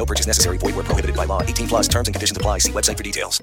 No 0.00 0.06
purchase 0.06 0.26
necessary. 0.26 0.56
Void 0.56 0.76
where 0.76 0.84
prohibited 0.84 1.14
by 1.14 1.26
law. 1.26 1.42
18 1.42 1.68
plus 1.68 1.86
terms 1.86 2.08
and 2.08 2.14
conditions 2.14 2.34
apply. 2.34 2.56
See 2.60 2.72
website 2.72 2.96
for 2.96 3.02
details. 3.02 3.42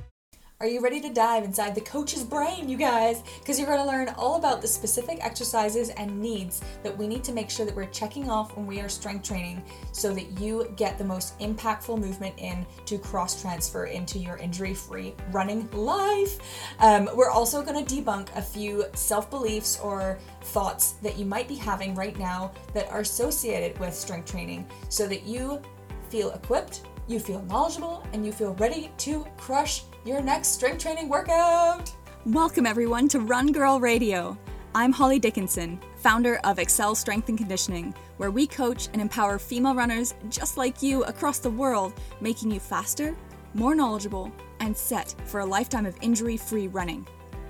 Are 0.59 0.65
you 0.65 0.81
ready 0.81 0.99
to 1.01 1.13
dive 1.13 1.43
inside 1.43 1.75
the 1.75 1.81
coach's 1.81 2.23
brain, 2.23 2.67
you 2.67 2.77
guys? 2.77 3.21
Because 3.37 3.59
you're 3.59 3.67
going 3.67 3.77
to 3.77 3.85
learn 3.85 4.09
all 4.17 4.37
about 4.37 4.59
the 4.59 4.67
specific 4.67 5.23
exercises 5.23 5.89
and 5.89 6.19
needs 6.19 6.63
that 6.81 6.97
we 6.97 7.07
need 7.07 7.23
to 7.25 7.31
make 7.31 7.51
sure 7.51 7.63
that 7.63 7.75
we're 7.75 7.85
checking 7.85 8.27
off 8.27 8.57
when 8.57 8.65
we 8.65 8.79
are 8.79 8.89
strength 8.89 9.27
training 9.27 9.61
so 9.91 10.15
that 10.15 10.41
you 10.41 10.73
get 10.75 10.97
the 10.97 11.03
most 11.03 11.37
impactful 11.37 11.99
movement 11.99 12.33
in 12.39 12.65
to 12.87 12.97
cross 12.97 13.39
transfer 13.39 13.85
into 13.85 14.17
your 14.17 14.37
injury 14.37 14.73
free 14.73 15.13
running 15.31 15.69
life. 15.73 16.39
Um, 16.79 17.07
we're 17.13 17.29
also 17.29 17.61
going 17.61 17.85
to 17.85 17.95
debunk 17.95 18.35
a 18.35 18.41
few 18.41 18.85
self 18.95 19.29
beliefs 19.29 19.79
or 19.79 20.17
thoughts 20.41 20.93
that 21.03 21.19
you 21.19 21.25
might 21.25 21.47
be 21.47 21.53
having 21.55 21.93
right 21.93 22.17
now 22.17 22.51
that 22.73 22.89
are 22.89 23.01
associated 23.01 23.77
with 23.77 23.93
strength 23.93 24.31
training 24.31 24.67
so 24.89 25.07
that 25.07 25.21
you 25.21 25.61
feel 26.09 26.31
equipped, 26.31 26.81
you 27.07 27.19
feel 27.19 27.41
knowledgeable, 27.43 28.05
and 28.13 28.25
you 28.25 28.31
feel 28.31 28.53
ready 28.55 28.91
to 28.97 29.25
crush 29.37 29.83
your 30.05 30.21
next 30.21 30.49
strength 30.49 30.81
training 30.81 31.09
workout. 31.09 31.91
Welcome, 32.25 32.65
everyone, 32.65 33.07
to 33.09 33.19
Run 33.19 33.51
Girl 33.51 33.79
Radio. 33.79 34.37
I'm 34.73 34.91
Holly 34.91 35.19
Dickinson, 35.19 35.79
founder 35.97 36.39
of 36.43 36.57
Accel 36.57 36.95
Strength 36.95 37.29
and 37.29 37.37
Conditioning, 37.37 37.93
where 38.17 38.31
we 38.31 38.47
coach 38.47 38.89
and 38.93 39.01
empower 39.01 39.39
female 39.39 39.75
runners 39.75 40.13
just 40.29 40.57
like 40.57 40.81
you 40.81 41.03
across 41.03 41.39
the 41.39 41.49
world, 41.49 41.93
making 42.21 42.51
you 42.51 42.59
faster, 42.59 43.15
more 43.53 43.75
knowledgeable, 43.75 44.31
and 44.59 44.75
set 44.75 45.13
for 45.25 45.41
a 45.41 45.45
lifetime 45.45 45.85
of 45.85 45.97
injury 46.01 46.37
free 46.37 46.67
running. 46.67 47.07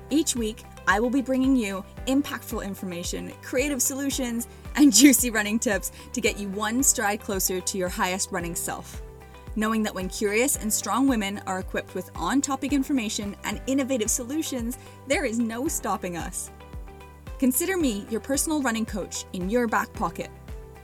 Each 0.09 0.35
week, 0.35 0.63
I 0.87 0.99
will 0.99 1.09
be 1.09 1.21
bringing 1.21 1.55
you 1.55 1.83
impactful 2.05 2.63
information, 2.63 3.33
creative 3.41 3.81
solutions, 3.81 4.47
and 4.77 4.93
juicy 4.93 5.29
running 5.29 5.59
tips 5.59 5.91
to 6.13 6.21
get 6.21 6.37
you 6.37 6.47
one 6.49 6.81
stride 6.81 7.19
closer 7.19 7.59
to 7.59 7.77
your 7.77 7.89
highest 7.89 8.31
running 8.31 8.55
self 8.55 9.01
knowing 9.57 9.81
that 9.81 9.93
when 9.93 10.07
curious 10.07 10.55
and 10.55 10.71
strong 10.71 11.07
women 11.07 11.41
are 11.47 11.59
equipped 11.59 11.95
with 11.95 12.11
on 12.15 12.39
topic 12.39 12.71
information 12.71 13.35
and 13.43 13.59
innovative 13.65 14.09
solutions, 14.09 14.77
there 15.07 15.25
is 15.25 15.39
no 15.39 15.67
stopping 15.67 16.15
us. 16.15 16.51
Consider 17.39 17.75
me 17.75 18.05
your 18.09 18.21
personal 18.21 18.61
running 18.61 18.85
coach 18.85 19.25
in 19.33 19.49
your 19.49 19.67
back 19.67 19.91
pocket. 19.93 20.29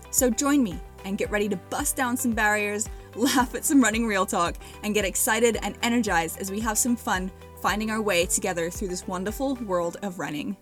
So 0.10 0.30
join 0.30 0.64
me 0.64 0.80
and 1.06 1.18
get 1.18 1.30
ready 1.30 1.48
to 1.50 1.56
bust 1.56 1.96
down 1.96 2.18
some 2.18 2.32
barriers, 2.32 2.90
laugh 3.16 3.54
at 3.54 3.64
some 3.64 3.82
running 3.82 4.08
real 4.08 4.26
talk, 4.26 4.56
and 4.84 4.96
get 4.96 5.06
excited 5.06 5.58
and 5.62 5.78
energized 5.84 6.40
as 6.40 6.52
we 6.52 6.60
have 6.60 6.78
some 6.78 6.96
fun 6.96 7.32
finding 7.62 7.92
our 7.92 8.02
way 8.02 8.26
together 8.26 8.70
through 8.70 8.90
this 8.90 9.08
wonderful 9.08 9.56
world 9.56 9.98
of 10.02 10.20
running. 10.20 10.58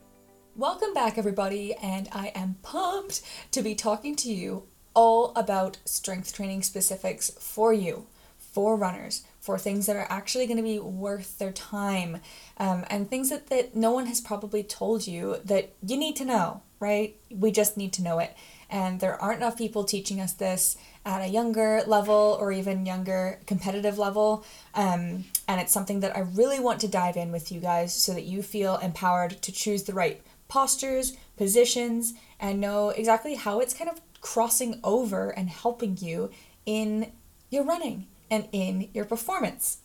Welcome 0.58 0.94
back, 0.94 1.18
everybody, 1.18 1.74
and 1.76 2.10
I 2.12 2.34
am 2.36 2.58
pumped 2.62 3.22
to 3.52 3.62
be 3.62 3.74
talking 3.74 4.18
to 4.18 4.30
you 4.30 4.64
all 4.94 5.32
about 5.34 5.78
strength 5.86 6.34
training 6.36 6.64
specifics 6.64 7.30
for 7.40 7.72
you, 7.72 8.08
for 8.38 8.76
runners, 8.76 9.24
for 9.40 9.58
things 9.58 9.86
that 9.86 9.96
are 9.96 10.08
actually 10.10 10.48
going 10.48 10.58
to 10.58 10.64
be 10.64 10.78
worth 10.78 11.40
their 11.40 11.54
time, 11.54 12.20
um, 12.58 12.84
and 12.90 13.10
things 13.10 13.30
that, 13.30 13.48
that 13.48 13.78
no 13.78 13.92
one 13.92 14.08
has 14.08 14.20
probably 14.20 14.62
told 14.62 15.08
you 15.08 15.38
that 15.46 15.72
you 15.88 15.96
need 15.96 16.18
to 16.18 16.26
know, 16.26 16.62
right? 16.82 17.16
We 17.30 17.52
just 17.52 17.78
need 17.78 17.94
to 17.94 18.04
know 18.04 18.20
it. 18.20 18.36
And 18.70 19.00
there 19.00 19.20
aren't 19.22 19.38
enough 19.38 19.58
people 19.58 19.86
teaching 19.86 20.20
us 20.20 20.34
this 20.34 20.76
at 21.06 21.22
a 21.22 21.28
younger 21.28 21.82
level 21.88 22.38
or 22.40 22.52
even 22.52 22.86
younger 22.86 23.40
competitive 23.46 23.98
level. 23.98 24.46
Um, 24.76 25.24
and 25.48 25.62
it's 25.62 25.74
something 25.74 26.02
that 26.02 26.16
I 26.16 26.20
really 26.20 26.60
want 26.60 26.82
to 26.82 26.90
dive 26.90 27.16
in 27.16 27.32
with 27.32 27.54
you 27.54 27.62
guys 27.62 27.94
so 27.94 28.14
that 28.14 28.24
you 28.24 28.42
feel 28.44 28.76
empowered 28.78 29.42
to 29.42 29.52
choose 29.54 29.84
the 29.84 29.94
right 29.94 30.22
postures, 30.52 31.16
positions, 31.38 32.14
and 32.38 32.60
know 32.60 32.90
exactly 32.90 33.36
how 33.36 33.62
it's 33.62 33.74
kind 33.74 33.90
of 33.90 34.02
crossing 34.20 34.82
over 34.84 35.30
and 35.30 35.50
helping 35.50 35.98
you 35.98 36.30
in 36.66 37.14
your 37.50 37.64
running 37.64 38.06
and 38.30 38.50
in 38.52 38.90
your 38.94 39.06
performance. 39.06 39.78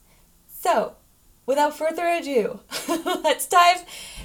So, 0.48 0.96
without 1.46 1.76
further 1.78 2.08
ado, 2.08 2.58
let's 2.88 3.46
dive 3.46 3.84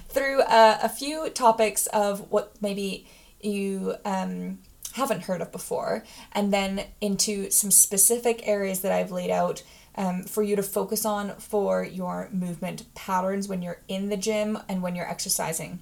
through 0.10 0.42
uh, 0.42 0.80
a 0.82 0.90
few 0.90 1.30
topics 1.30 1.86
of 1.88 2.32
what 2.32 2.56
maybe 2.60 3.06
you 3.40 3.96
um, 4.04 4.58
haven't 4.94 5.22
heard 5.22 5.42
of 5.42 5.52
before, 5.52 6.04
and 6.32 6.52
then 6.52 6.86
into 7.02 7.52
some 7.52 7.70
specific 7.70 8.48
areas 8.48 8.82
that 8.82 8.92
I've 8.92 9.12
laid 9.12 9.30
out 9.30 9.62
um, 9.96 10.24
for 10.24 10.42
you 10.42 10.56
to 10.56 10.64
focus 10.64 11.06
on 11.06 11.36
for 11.36 11.84
your 11.84 12.30
movement 12.32 12.92
patterns 12.96 13.48
when 13.48 13.62
you're 13.62 13.82
in 13.88 14.10
the 14.10 14.18
gym 14.18 14.58
and 14.68 14.82
when 14.82 14.96
you're 14.96 15.10
exercising. 15.10 15.82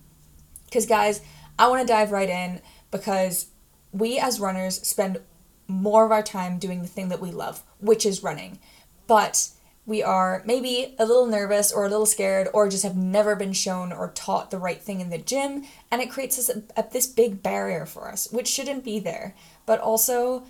Because, 0.69 0.85
guys, 0.85 1.21
I 1.57 1.67
want 1.67 1.85
to 1.85 1.91
dive 1.91 2.11
right 2.11 2.29
in 2.29 2.61
because 2.91 3.47
we 3.91 4.19
as 4.19 4.39
runners 4.39 4.81
spend 4.87 5.19
more 5.67 6.05
of 6.05 6.11
our 6.11 6.23
time 6.23 6.57
doing 6.57 6.81
the 6.81 6.87
thing 6.87 7.09
that 7.09 7.21
we 7.21 7.31
love, 7.31 7.63
which 7.79 8.05
is 8.05 8.23
running. 8.23 8.59
But 9.07 9.49
we 9.89 10.03
are 10.03 10.43
maybe 10.45 10.95
a 10.99 11.05
little 11.05 11.25
nervous 11.25 11.71
or 11.71 11.85
a 11.85 11.89
little 11.89 12.05
scared 12.05 12.47
or 12.53 12.69
just 12.69 12.83
have 12.83 12.95
never 12.95 13.35
been 13.35 13.53
shown 13.53 13.91
or 13.91 14.11
taught 14.11 14.51
the 14.51 14.57
right 14.59 14.79
thing 14.79 15.01
in 15.01 15.09
the 15.09 15.17
gym 15.17 15.65
and 15.89 15.99
it 15.99 16.11
creates 16.11 16.35
this, 16.35 16.49
a, 16.49 16.85
this 16.93 17.07
big 17.07 17.41
barrier 17.41 17.87
for 17.87 18.07
us 18.07 18.31
which 18.31 18.47
shouldn't 18.47 18.83
be 18.83 18.99
there 18.99 19.33
but 19.65 19.79
also 19.79 20.43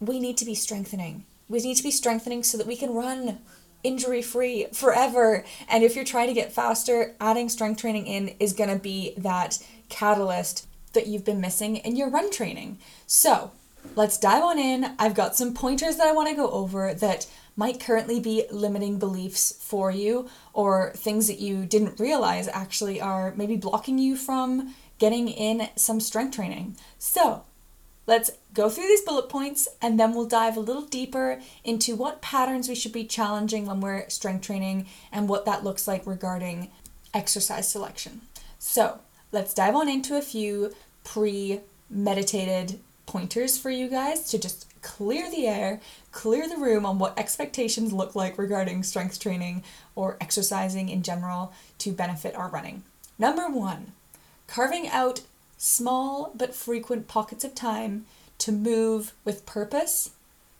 we 0.00 0.20
need 0.20 0.36
to 0.36 0.44
be 0.44 0.54
strengthening 0.54 1.24
we 1.48 1.60
need 1.60 1.76
to 1.76 1.82
be 1.82 1.90
strengthening 1.90 2.42
so 2.42 2.58
that 2.58 2.66
we 2.66 2.76
can 2.76 2.92
run 2.92 3.38
injury 3.88 4.22
free 4.22 4.66
forever 4.72 5.44
and 5.68 5.82
if 5.82 5.96
you're 5.96 6.04
trying 6.04 6.28
to 6.28 6.34
get 6.34 6.52
faster 6.52 7.14
adding 7.20 7.48
strength 7.48 7.80
training 7.80 8.06
in 8.06 8.28
is 8.38 8.52
going 8.52 8.70
to 8.70 8.78
be 8.78 9.14
that 9.16 9.58
catalyst 9.88 10.66
that 10.92 11.06
you've 11.06 11.24
been 11.24 11.40
missing 11.40 11.76
in 11.76 11.96
your 11.96 12.10
run 12.10 12.30
training. 12.30 12.78
So 13.06 13.52
let's 13.94 14.18
dive 14.18 14.42
on 14.42 14.58
in. 14.58 14.94
I've 14.98 15.14
got 15.14 15.36
some 15.36 15.54
pointers 15.54 15.96
that 15.96 16.06
I 16.06 16.12
want 16.12 16.28
to 16.28 16.34
go 16.34 16.50
over 16.50 16.94
that 16.94 17.26
might 17.56 17.80
currently 17.80 18.20
be 18.20 18.44
limiting 18.50 18.98
beliefs 18.98 19.52
for 19.60 19.90
you 19.90 20.28
or 20.52 20.92
things 20.96 21.26
that 21.26 21.40
you 21.40 21.66
didn't 21.66 21.98
realize 21.98 22.48
actually 22.48 23.00
are 23.00 23.34
maybe 23.36 23.56
blocking 23.56 23.98
you 23.98 24.16
from 24.16 24.74
getting 24.98 25.28
in 25.28 25.68
some 25.76 26.00
strength 26.00 26.36
training. 26.36 26.76
So 26.98 27.42
let's 28.06 28.30
go 28.58 28.68
through 28.68 28.88
these 28.88 29.02
bullet 29.02 29.28
points 29.28 29.68
and 29.80 30.00
then 30.00 30.12
we'll 30.12 30.26
dive 30.26 30.56
a 30.56 30.60
little 30.60 30.82
deeper 30.82 31.40
into 31.62 31.94
what 31.94 32.20
patterns 32.20 32.68
we 32.68 32.74
should 32.74 32.92
be 32.92 33.04
challenging 33.04 33.66
when 33.66 33.80
we're 33.80 34.08
strength 34.08 34.44
training 34.44 34.84
and 35.12 35.28
what 35.28 35.44
that 35.44 35.62
looks 35.62 35.86
like 35.86 36.04
regarding 36.04 36.68
exercise 37.14 37.70
selection. 37.70 38.20
So, 38.58 38.98
let's 39.30 39.54
dive 39.54 39.76
on 39.76 39.88
into 39.88 40.18
a 40.18 40.22
few 40.22 40.74
pre 41.04 41.60
meditated 41.88 42.80
pointers 43.06 43.56
for 43.56 43.70
you 43.70 43.86
guys 43.86 44.28
to 44.30 44.38
just 44.38 44.66
clear 44.82 45.30
the 45.30 45.46
air, 45.46 45.80
clear 46.10 46.48
the 46.48 46.56
room 46.56 46.84
on 46.84 46.98
what 46.98 47.16
expectations 47.16 47.92
look 47.92 48.16
like 48.16 48.36
regarding 48.36 48.82
strength 48.82 49.20
training 49.20 49.62
or 49.94 50.16
exercising 50.20 50.88
in 50.88 51.04
general 51.04 51.52
to 51.78 51.92
benefit 51.92 52.34
our 52.34 52.48
running. 52.48 52.82
Number 53.20 53.48
one, 53.48 53.92
carving 54.48 54.88
out 54.88 55.20
small 55.56 56.32
but 56.34 56.56
frequent 56.56 57.06
pockets 57.06 57.44
of 57.44 57.54
time 57.54 58.04
to 58.38 58.52
move 58.52 59.12
with 59.24 59.46
purpose 59.46 60.10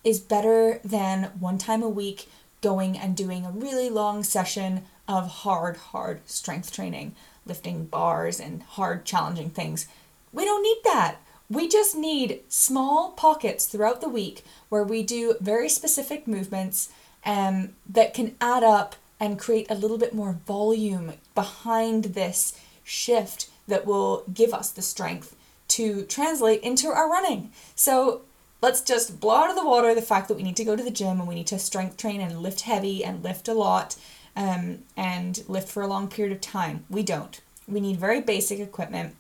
is 0.05 0.21
better 0.21 0.81
than 0.85 1.25
one 1.39 1.59
time 1.59 1.83
a 1.83 1.89
week 1.89 2.29
going 2.61 2.99
and 2.99 3.17
doing 3.17 3.45
a 3.45 3.51
really 3.51 3.89
long 3.89 4.25
session 4.25 4.85
of 5.07 5.29
hard, 5.29 5.77
hard 5.77 6.21
strength 6.29 6.73
training 6.73 7.15
lifting 7.49 7.87
bars 7.87 8.39
and 8.39 8.63
hard, 8.63 9.05
challenging 9.05 9.51
things. 9.51 9.89
We 10.33 10.45
don't 10.45 10.63
need 10.63 10.81
that. 10.85 11.17
We 11.51 11.67
just 11.67 11.97
need 11.97 12.43
small 12.49 13.13
pockets 13.13 13.67
throughout 13.67 14.01
the 14.01 14.09
week 14.09 14.45
where 14.69 14.85
we 14.85 15.03
do 15.03 15.37
very 15.41 15.69
specific 15.69 16.29
movements 16.29 16.91
um, 17.25 17.71
that 17.89 18.13
can 18.13 18.37
add 18.41 18.63
up 18.63 18.97
and 19.19 19.39
create 19.39 19.67
a 19.71 19.75
little 19.75 19.99
bit 19.99 20.15
more 20.15 20.39
volume 20.47 21.15
behind 21.35 22.05
this 22.05 22.59
shift 22.85 23.49
that 23.67 23.87
will 23.87 24.25
give 24.33 24.53
us 24.53 24.71
the 24.71 24.83
strength 24.83 25.35
to 25.69 26.03
translate 26.05 26.63
into 26.63 26.89
our 26.89 27.11
running. 27.11 27.53
So 27.75 28.23
let's 28.61 28.81
just 28.81 29.21
blow 29.21 29.37
out 29.37 29.51
of 29.51 29.57
the 29.57 29.67
water 29.67 29.95
the 29.95 30.03
fact 30.03 30.29
that 30.29 30.37
we 30.37 30.43
need 30.43 30.57
to 30.57 30.65
go 30.65 30.77
to 30.77 30.83
the 30.83 30.91
gym 30.91 31.21
and 31.21 31.29
we 31.29 31.35
need 31.35 31.47
to 31.49 31.59
strength 31.59 31.97
train 31.97 32.21
and 32.21 32.41
lift 32.41 32.63
heavy 32.63 33.05
and 33.05 33.23
lift 33.23 33.49
a 33.49 33.55
lot 33.55 33.97
um, 34.37 34.81
and 34.97 35.43
lift 35.49 35.69
for 35.69 35.83
a 35.83 35.87
long 35.87 36.09
period 36.09 36.35
of 36.35 36.41
time. 36.41 36.85
We 36.89 37.03
don't. 37.03 37.41
We 37.67 37.81
need 37.81 37.97
very 37.97 38.21
basic 38.21 38.61
equipment. 38.61 39.15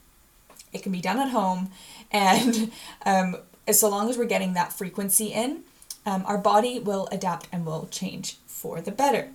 It 0.72 0.82
can 0.82 0.92
be 0.92 1.00
done 1.00 1.18
at 1.18 1.30
home, 1.30 1.70
and 2.10 2.70
um, 3.04 3.36
so 3.70 3.88
long 3.88 4.08
as 4.08 4.16
we're 4.16 4.24
getting 4.24 4.54
that 4.54 4.72
frequency 4.72 5.26
in, 5.26 5.64
um, 6.06 6.24
our 6.26 6.38
body 6.38 6.78
will 6.78 7.08
adapt 7.12 7.48
and 7.52 7.66
will 7.66 7.88
change 7.90 8.36
for 8.46 8.80
the 8.80 8.90
better. 8.90 9.30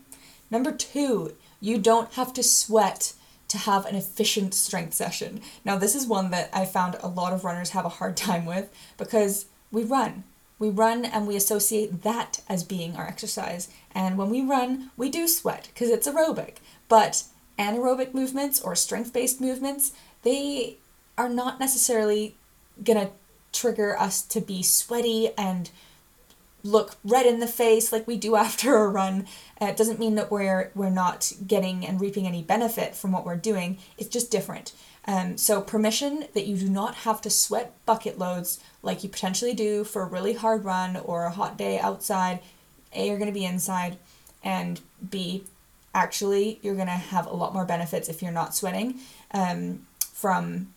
Number 0.50 0.71
two, 0.71 1.36
you 1.60 1.77
don't 1.77 2.12
have 2.13 2.33
to 2.33 2.44
sweat 2.44 3.13
to 3.53 3.59
have 3.59 3.85
an 3.85 3.95
efficient 3.95 4.51
strength 4.55 4.95
session. 4.95 5.39
Now, 5.63 5.77
this 5.77 5.94
is 5.94 6.07
one 6.07 6.31
that 6.31 6.50
I 6.51 6.65
found 6.65 6.97
a 7.00 7.07
lot 7.07 7.33
of 7.33 7.44
runners 7.44 7.69
have 7.69 7.85
a 7.85 7.89
hard 7.89 8.17
time 8.17 8.47
with 8.47 8.67
because 8.97 9.45
we 9.71 9.83
run. 9.83 10.23
We 10.57 10.71
run 10.71 11.05
and 11.05 11.27
we 11.27 11.35
associate 11.35 12.01
that 12.01 12.41
as 12.50 12.63
being 12.63 12.95
our 12.95 13.05
exercise. 13.05 13.69
And 13.94 14.17
when 14.17 14.31
we 14.31 14.41
run, 14.41 14.89
we 14.97 15.07
do 15.07 15.27
sweat 15.27 15.69
because 15.71 15.91
it's 15.91 16.07
aerobic. 16.07 16.55
But 16.89 17.25
anaerobic 17.59 18.15
movements 18.15 18.59
or 18.59 18.75
strength 18.75 19.13
based 19.13 19.39
movements, 19.39 19.91
they 20.23 20.77
are 21.15 21.29
not 21.29 21.59
necessarily 21.59 22.35
going 22.83 23.05
to 23.05 23.13
trigger 23.51 23.95
us 24.00 24.23
to 24.23 24.41
be 24.41 24.63
sweaty 24.63 25.29
and 25.38 25.69
look 26.63 26.95
red 27.04 27.25
in 27.25 27.39
the 27.39 27.48
face 27.48 27.92
like 27.92 28.07
we 28.07 28.18
do 28.18 28.36
after 28.45 28.77
a 28.77 28.88
run. 28.88 29.27
Uh, 29.62 29.65
it 29.65 29.77
doesn't 29.77 30.00
mean 30.00 30.15
that 30.15 30.31
we're 30.31 30.71
we're 30.74 30.89
not 30.89 31.31
getting 31.45 31.86
and 31.86 32.01
reaping 32.01 32.25
any 32.25 32.42
benefit 32.42 32.95
from 32.95 33.12
what 33.12 33.25
we're 33.25 33.36
doing. 33.36 33.77
It's 33.98 34.10
just 34.10 34.31
different. 34.31 34.74
Um, 35.06 35.38
so 35.38 35.62
permission 35.62 36.25
that 36.33 36.45
you 36.45 36.56
do 36.56 36.69
not 36.69 36.95
have 36.95 37.21
to 37.21 37.30
sweat 37.30 37.74
bucket 37.86 38.18
loads 38.18 38.62
like 38.81 39.04
you 39.04 39.10
potentially 39.10 39.54
do 39.54 39.83
for 39.83 40.01
a 40.01 40.06
really 40.06 40.33
hard 40.33 40.63
run 40.63 40.95
or 40.95 41.25
a 41.25 41.31
hot 41.31 41.57
day 41.57 41.77
outside. 41.77 42.39
A, 42.94 43.07
you're 43.07 43.18
going 43.18 43.27
to 43.27 43.38
be 43.38 43.44
inside, 43.44 43.98
and 44.44 44.80
B, 45.10 45.44
actually, 45.94 46.60
you're 46.62 46.75
going 46.75 46.88
to 46.88 46.94
have 46.94 47.25
a 47.25 47.33
lot 47.33 47.54
more 47.54 47.65
benefits 47.65 48.07
if 48.07 48.21
you're 48.21 48.31
not 48.31 48.56
sweating 48.56 49.00
um, 49.31 49.86
from 50.00 50.68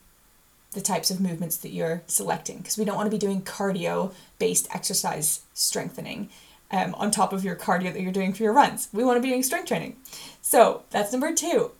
the 0.77 0.83
types 0.83 1.09
of 1.09 1.19
movements 1.19 1.57
that 1.57 1.71
you're 1.71 2.03
selecting 2.05 2.59
because 2.59 2.77
we 2.77 2.85
don't 2.85 2.95
want 2.95 3.07
to 3.07 3.15
be 3.15 3.17
doing 3.17 3.41
cardio 3.41 4.13
based 4.37 4.67
exercise 4.71 5.41
strengthening 5.55 6.29
um, 6.69 6.93
on 6.95 7.09
top 7.09 7.33
of 7.33 7.43
your 7.43 7.55
cardio 7.55 7.91
that 7.91 8.01
you're 8.01 8.11
doing 8.11 8.31
for 8.31 8.43
your 8.43 8.53
runs. 8.53 8.87
We 8.93 9.03
want 9.03 9.17
to 9.17 9.21
be 9.21 9.29
doing 9.29 9.41
strength 9.41 9.69
training. 9.69 9.95
So 10.39 10.83
that's 10.91 11.11
number 11.11 11.33
two. 11.33 11.71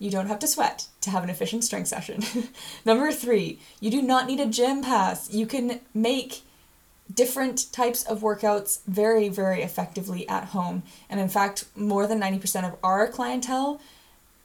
You 0.00 0.10
don't 0.10 0.26
have 0.26 0.40
to 0.40 0.48
sweat 0.48 0.88
to 1.02 1.10
have 1.10 1.22
an 1.22 1.30
efficient 1.30 1.62
strength 1.62 1.86
session. 1.86 2.24
number 2.84 3.12
three, 3.12 3.60
you 3.78 3.92
do 3.92 4.02
not 4.02 4.26
need 4.26 4.40
a 4.40 4.46
gym 4.46 4.82
pass. 4.82 5.32
You 5.32 5.46
can 5.46 5.78
make 5.94 6.42
different 7.14 7.72
types 7.72 8.02
of 8.02 8.22
workouts 8.22 8.80
very, 8.88 9.28
very 9.28 9.62
effectively 9.62 10.28
at 10.28 10.46
home. 10.46 10.82
And 11.08 11.20
in 11.20 11.28
fact, 11.28 11.66
more 11.76 12.08
than 12.08 12.20
90% 12.20 12.64
of 12.64 12.76
our 12.82 13.06
clientele 13.06 13.80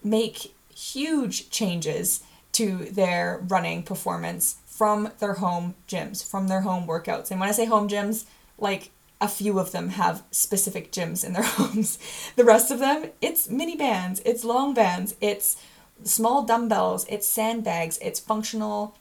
make 0.04 0.54
huge 0.76 1.50
changes 1.50 2.22
to 2.58 2.86
their 2.86 3.40
running 3.48 3.84
performance 3.84 4.58
from 4.66 5.12
their 5.20 5.36
home 5.36 5.76
gyms, 5.88 6.28
from 6.28 6.48
their 6.48 6.62
home 6.62 6.88
workouts. 6.88 7.30
And 7.30 7.40
when 7.40 7.50
I 7.50 7.52
say 7.52 7.66
home 7.66 7.88
gyms, 7.88 8.26
like 8.58 8.90
a 9.22 9.28
few 9.28 9.60
of 9.60 9.72
them 9.72 9.90
have 9.90 10.24
specific 10.32 10.92
gyms 10.92 11.24
in 11.24 11.34
their 11.34 11.44
homes. 11.58 12.00
The 12.36 12.44
rest 12.44 12.72
of 12.72 12.80
them, 12.80 13.12
it's 13.22 13.48
mini 13.48 13.76
bands, 13.76 14.24
it's 14.26 14.44
long 14.44 14.74
bands, 14.74 15.16
it's 15.22 15.62
small 16.04 16.44
dumbbells, 16.44 17.06
it's 17.10 17.28
sandbags, 17.28 18.00
it's 18.02 18.20
functional 18.20 18.96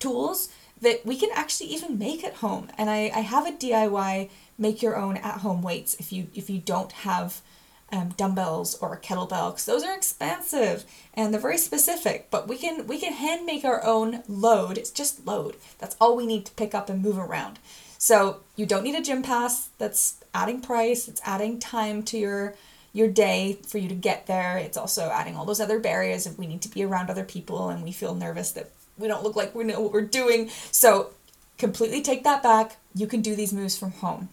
tools 0.00 0.48
that 0.80 1.06
we 1.06 1.16
can 1.16 1.30
actually 1.34 1.70
even 1.70 1.98
make 1.98 2.24
at 2.24 2.34
home. 2.34 2.68
And 2.76 2.90
I, 2.90 3.12
I 3.14 3.20
have 3.20 3.46
a 3.46 3.52
DIY 3.52 4.28
make 4.58 4.82
your 4.82 4.96
own 4.96 5.16
at 5.18 5.38
home 5.38 5.62
weights 5.62 5.94
if 6.00 6.12
you 6.12 6.26
if 6.34 6.50
you 6.50 6.58
don't 6.58 6.90
have 6.90 7.42
um, 7.90 8.10
dumbbells 8.10 8.74
or 8.76 8.92
a 8.92 9.00
kettlebell 9.00 9.50
because 9.50 9.64
those 9.64 9.82
are 9.82 9.94
expensive 9.94 10.84
and 11.14 11.32
they're 11.32 11.40
very 11.40 11.58
specific 11.58 12.28
but 12.30 12.46
we 12.46 12.58
can 12.58 12.86
we 12.86 12.98
can 12.98 13.14
hand 13.14 13.46
make 13.46 13.64
our 13.64 13.84
own 13.84 14.22
load. 14.28 14.76
It's 14.76 14.90
just 14.90 15.26
load. 15.26 15.56
That's 15.78 15.96
all 16.00 16.16
we 16.16 16.26
need 16.26 16.44
to 16.46 16.52
pick 16.52 16.74
up 16.74 16.88
and 16.90 17.02
move 17.02 17.18
around. 17.18 17.58
So 17.96 18.40
you 18.56 18.66
don't 18.66 18.84
need 18.84 18.94
a 18.94 19.02
gym 19.02 19.22
pass. 19.22 19.70
That's 19.78 20.18
adding 20.32 20.60
price. 20.60 21.08
It's 21.08 21.20
adding 21.24 21.58
time 21.58 22.02
to 22.04 22.18
your 22.18 22.54
your 22.92 23.08
day 23.08 23.58
for 23.66 23.78
you 23.78 23.88
to 23.88 23.94
get 23.94 24.26
there. 24.26 24.56
It's 24.56 24.76
also 24.76 25.10
adding 25.10 25.36
all 25.36 25.44
those 25.44 25.60
other 25.60 25.78
barriers 25.78 26.26
if 26.26 26.38
we 26.38 26.46
need 26.46 26.62
to 26.62 26.68
be 26.68 26.84
around 26.84 27.10
other 27.10 27.24
people 27.24 27.68
and 27.68 27.82
we 27.82 27.92
feel 27.92 28.14
nervous 28.14 28.52
that 28.52 28.70
we 28.98 29.08
don't 29.08 29.22
look 29.22 29.36
like 29.36 29.54
we 29.54 29.64
know 29.64 29.80
what 29.80 29.92
we're 29.92 30.02
doing. 30.02 30.50
So 30.70 31.10
completely 31.58 32.02
take 32.02 32.24
that 32.24 32.42
back. 32.42 32.76
You 32.94 33.06
can 33.06 33.20
do 33.20 33.34
these 33.36 33.52
moves 33.52 33.76
from 33.76 33.92
home. 33.92 34.28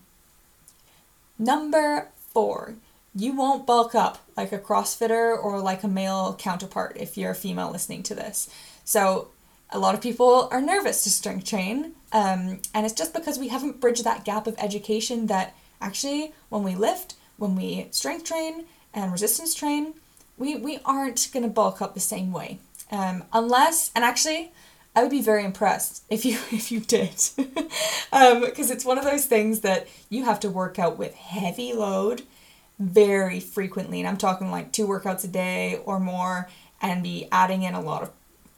Number 1.38 2.10
four 2.34 2.76
you 3.16 3.36
won't 3.36 3.66
bulk 3.66 3.96
up 3.96 4.20
like 4.36 4.52
a 4.52 4.60
CrossFitter 4.60 5.42
or 5.42 5.60
like 5.60 5.84
a 5.84 5.88
male 5.88 6.36
counterpart 6.38 6.98
if 7.00 7.18
you're 7.18 7.32
a 7.32 7.36
female 7.36 7.72
listening 7.72 8.04
to 8.04 8.16
this. 8.16 8.50
So, 8.84 9.30
a 9.72 9.80
lot 9.80 9.96
of 9.96 10.02
people 10.02 10.48
are 10.52 10.62
nervous 10.62 11.04
to 11.04 11.10
strength 11.10 11.46
train, 11.46 11.94
um, 12.12 12.60
and 12.74 12.86
it's 12.86 12.94
just 12.94 13.14
because 13.14 13.40
we 13.40 13.48
haven't 13.48 13.82
bridged 13.82 14.04
that 14.04 14.24
gap 14.24 14.46
of 14.46 14.56
education 14.60 15.28
that 15.28 15.56
actually, 15.82 16.34
when 16.50 16.64
we 16.64 16.76
lift, 16.76 17.16
when 17.38 17.56
we 17.56 17.88
strength 17.92 18.26
train 18.26 18.66
and 18.94 19.12
resistance 19.12 19.56
train, 19.56 19.96
we, 20.38 20.56
we 20.56 20.80
aren't 20.86 21.30
going 21.34 21.44
to 21.44 21.50
bulk 21.50 21.82
up 21.82 21.94
the 21.94 22.00
same 22.00 22.32
way. 22.32 22.60
Um, 22.92 23.24
unless, 23.34 23.92
and 23.96 24.06
actually, 24.06 24.52
I 24.96 25.02
would 25.02 25.12
be 25.12 25.22
very 25.22 25.44
impressed 25.44 26.04
if 26.10 26.26
you 26.26 26.34
if 26.52 26.72
you 26.72 26.80
did, 26.80 27.10
because 27.10 27.40
um, 28.12 28.44
it's 28.46 28.86
one 28.86 28.98
of 28.98 29.04
those 29.04 29.26
things 29.26 29.62
that 29.62 29.88
you 30.10 30.26
have 30.26 30.40
to 30.42 30.50
work 30.50 30.78
out 30.78 30.98
with 30.98 31.16
heavy 31.16 31.74
load 31.74 32.22
very 32.80 33.40
frequently, 33.40 34.00
and 34.00 34.08
I'm 34.08 34.18
talking 34.18 34.52
like 34.52 34.72
two 34.72 34.88
workouts 34.88 35.24
a 35.24 35.28
day 35.28 35.80
or 35.86 36.00
more, 36.00 36.50
and 36.82 37.04
be 37.04 37.28
adding 37.32 37.64
in 37.64 37.74
a 37.74 37.82
lot 37.82 38.04
of 38.04 38.12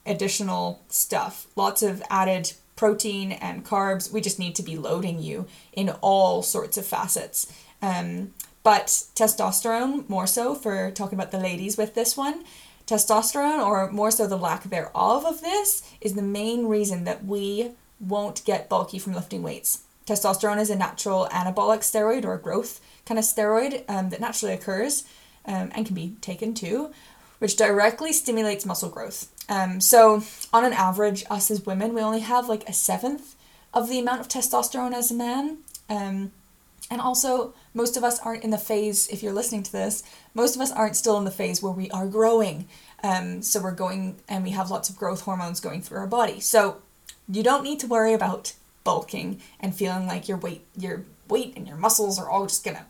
additional 0.06 0.82
stuff, 0.90 1.48
lots 1.56 1.82
of 1.84 2.02
added 2.10 2.54
protein 2.76 3.32
and 3.32 3.66
carbs. 3.66 4.12
We 4.12 4.22
just 4.22 4.40
need 4.40 4.56
to 4.56 4.64
be 4.64 4.78
loading 4.78 5.22
you 5.22 5.46
in 5.74 5.90
all 6.02 6.42
sorts 6.42 6.78
of 6.78 6.86
facets. 6.86 7.52
Um, 7.82 8.34
but 8.64 8.88
testosterone, 9.16 10.08
more 10.10 10.28
so 10.28 10.56
for 10.56 10.92
talking 10.92 11.18
about 11.18 11.32
the 11.32 11.40
ladies 11.40 11.78
with 11.78 11.94
this 11.94 12.18
one, 12.18 12.44
testosterone, 12.86 13.66
or 13.66 13.92
more 13.92 14.12
so 14.12 14.28
the 14.28 14.38
lack 14.38 14.64
thereof 14.64 15.26
of 15.26 15.42
this, 15.42 15.84
is 16.02 16.14
the 16.14 16.22
main 16.22 16.68
reason 16.68 17.04
that 17.04 17.26
we 17.26 17.72
won't 18.00 18.46
get 18.46 18.70
bulky 18.70 19.00
from 19.00 19.14
lifting 19.14 19.44
weights. 19.44 19.84
Testosterone 20.06 20.60
is 20.60 20.70
a 20.70 20.76
natural 20.76 21.28
anabolic 21.32 21.80
steroid 21.80 22.24
or 22.24 22.38
growth 22.38 22.80
kind 23.08 23.18
of 23.18 23.26
steroid 23.26 23.84
um, 23.88 24.10
that 24.10 24.20
naturally 24.20 24.54
occurs 24.54 25.04
um, 25.46 25.72
and 25.74 25.86
can 25.86 25.96
be 25.96 26.16
taken 26.22 26.54
too, 26.54 26.92
which 27.40 27.56
directly 27.56 28.12
stimulates 28.12 28.66
muscle 28.66 28.90
growth. 28.90 29.32
Um, 29.50 29.80
so, 29.80 30.24
on 30.52 30.66
an 30.66 30.74
average, 30.74 31.24
us 31.30 31.50
as 31.50 31.66
women, 31.66 31.94
we 31.94 32.02
only 32.02 32.20
have 32.20 32.50
like 32.50 32.68
a 32.68 32.74
seventh 32.74 33.36
of 33.74 33.90
the 33.90 34.00
amount 34.00 34.22
of 34.22 34.28
testosterone 34.28 34.94
as 34.94 35.10
a 35.10 35.14
man. 35.14 35.60
Um, 35.90 36.32
and 36.92 37.00
also, 37.02 37.54
most 37.74 37.96
of 37.96 38.04
us 38.04 38.20
aren't 38.20 38.44
in 38.44 38.50
the 38.50 38.58
phase, 38.58 39.08
if 39.08 39.24
you're 39.24 39.34
listening 39.34 39.64
to 39.64 39.72
this, 39.72 40.04
most 40.34 40.56
of 40.56 40.62
us 40.62 40.72
aren't 40.72 40.98
still 40.98 41.18
in 41.18 41.26
the 41.26 41.32
phase 41.32 41.62
where 41.62 41.72
we 41.72 41.90
are 41.92 42.08
growing. 42.08 42.68
Um, 43.04 43.42
so, 43.42 43.62
we're 43.62 43.72
going 43.72 44.18
and 44.28 44.44
we 44.44 44.52
have 44.52 44.70
lots 44.70 44.90
of 44.90 44.98
growth 44.98 45.22
hormones 45.22 45.62
going 45.62 45.82
through 45.82 46.00
our 46.00 46.08
body. 46.08 46.42
So, 46.42 46.82
you 47.30 47.44
don't 47.44 47.64
need 47.64 47.80
to 47.80 47.88
worry 47.88 48.14
about 48.14 48.54
bulking 48.84 49.42
and 49.62 49.76
feeling 49.76 50.08
like 50.08 50.28
your 50.28 50.38
weight, 50.38 50.66
your 50.78 51.04
weight 51.30 51.54
and 51.56 51.68
your 51.68 51.78
muscles 51.78 52.20
are 52.20 52.30
all 52.30 52.48
just 52.48 52.64
gonna 52.66 52.86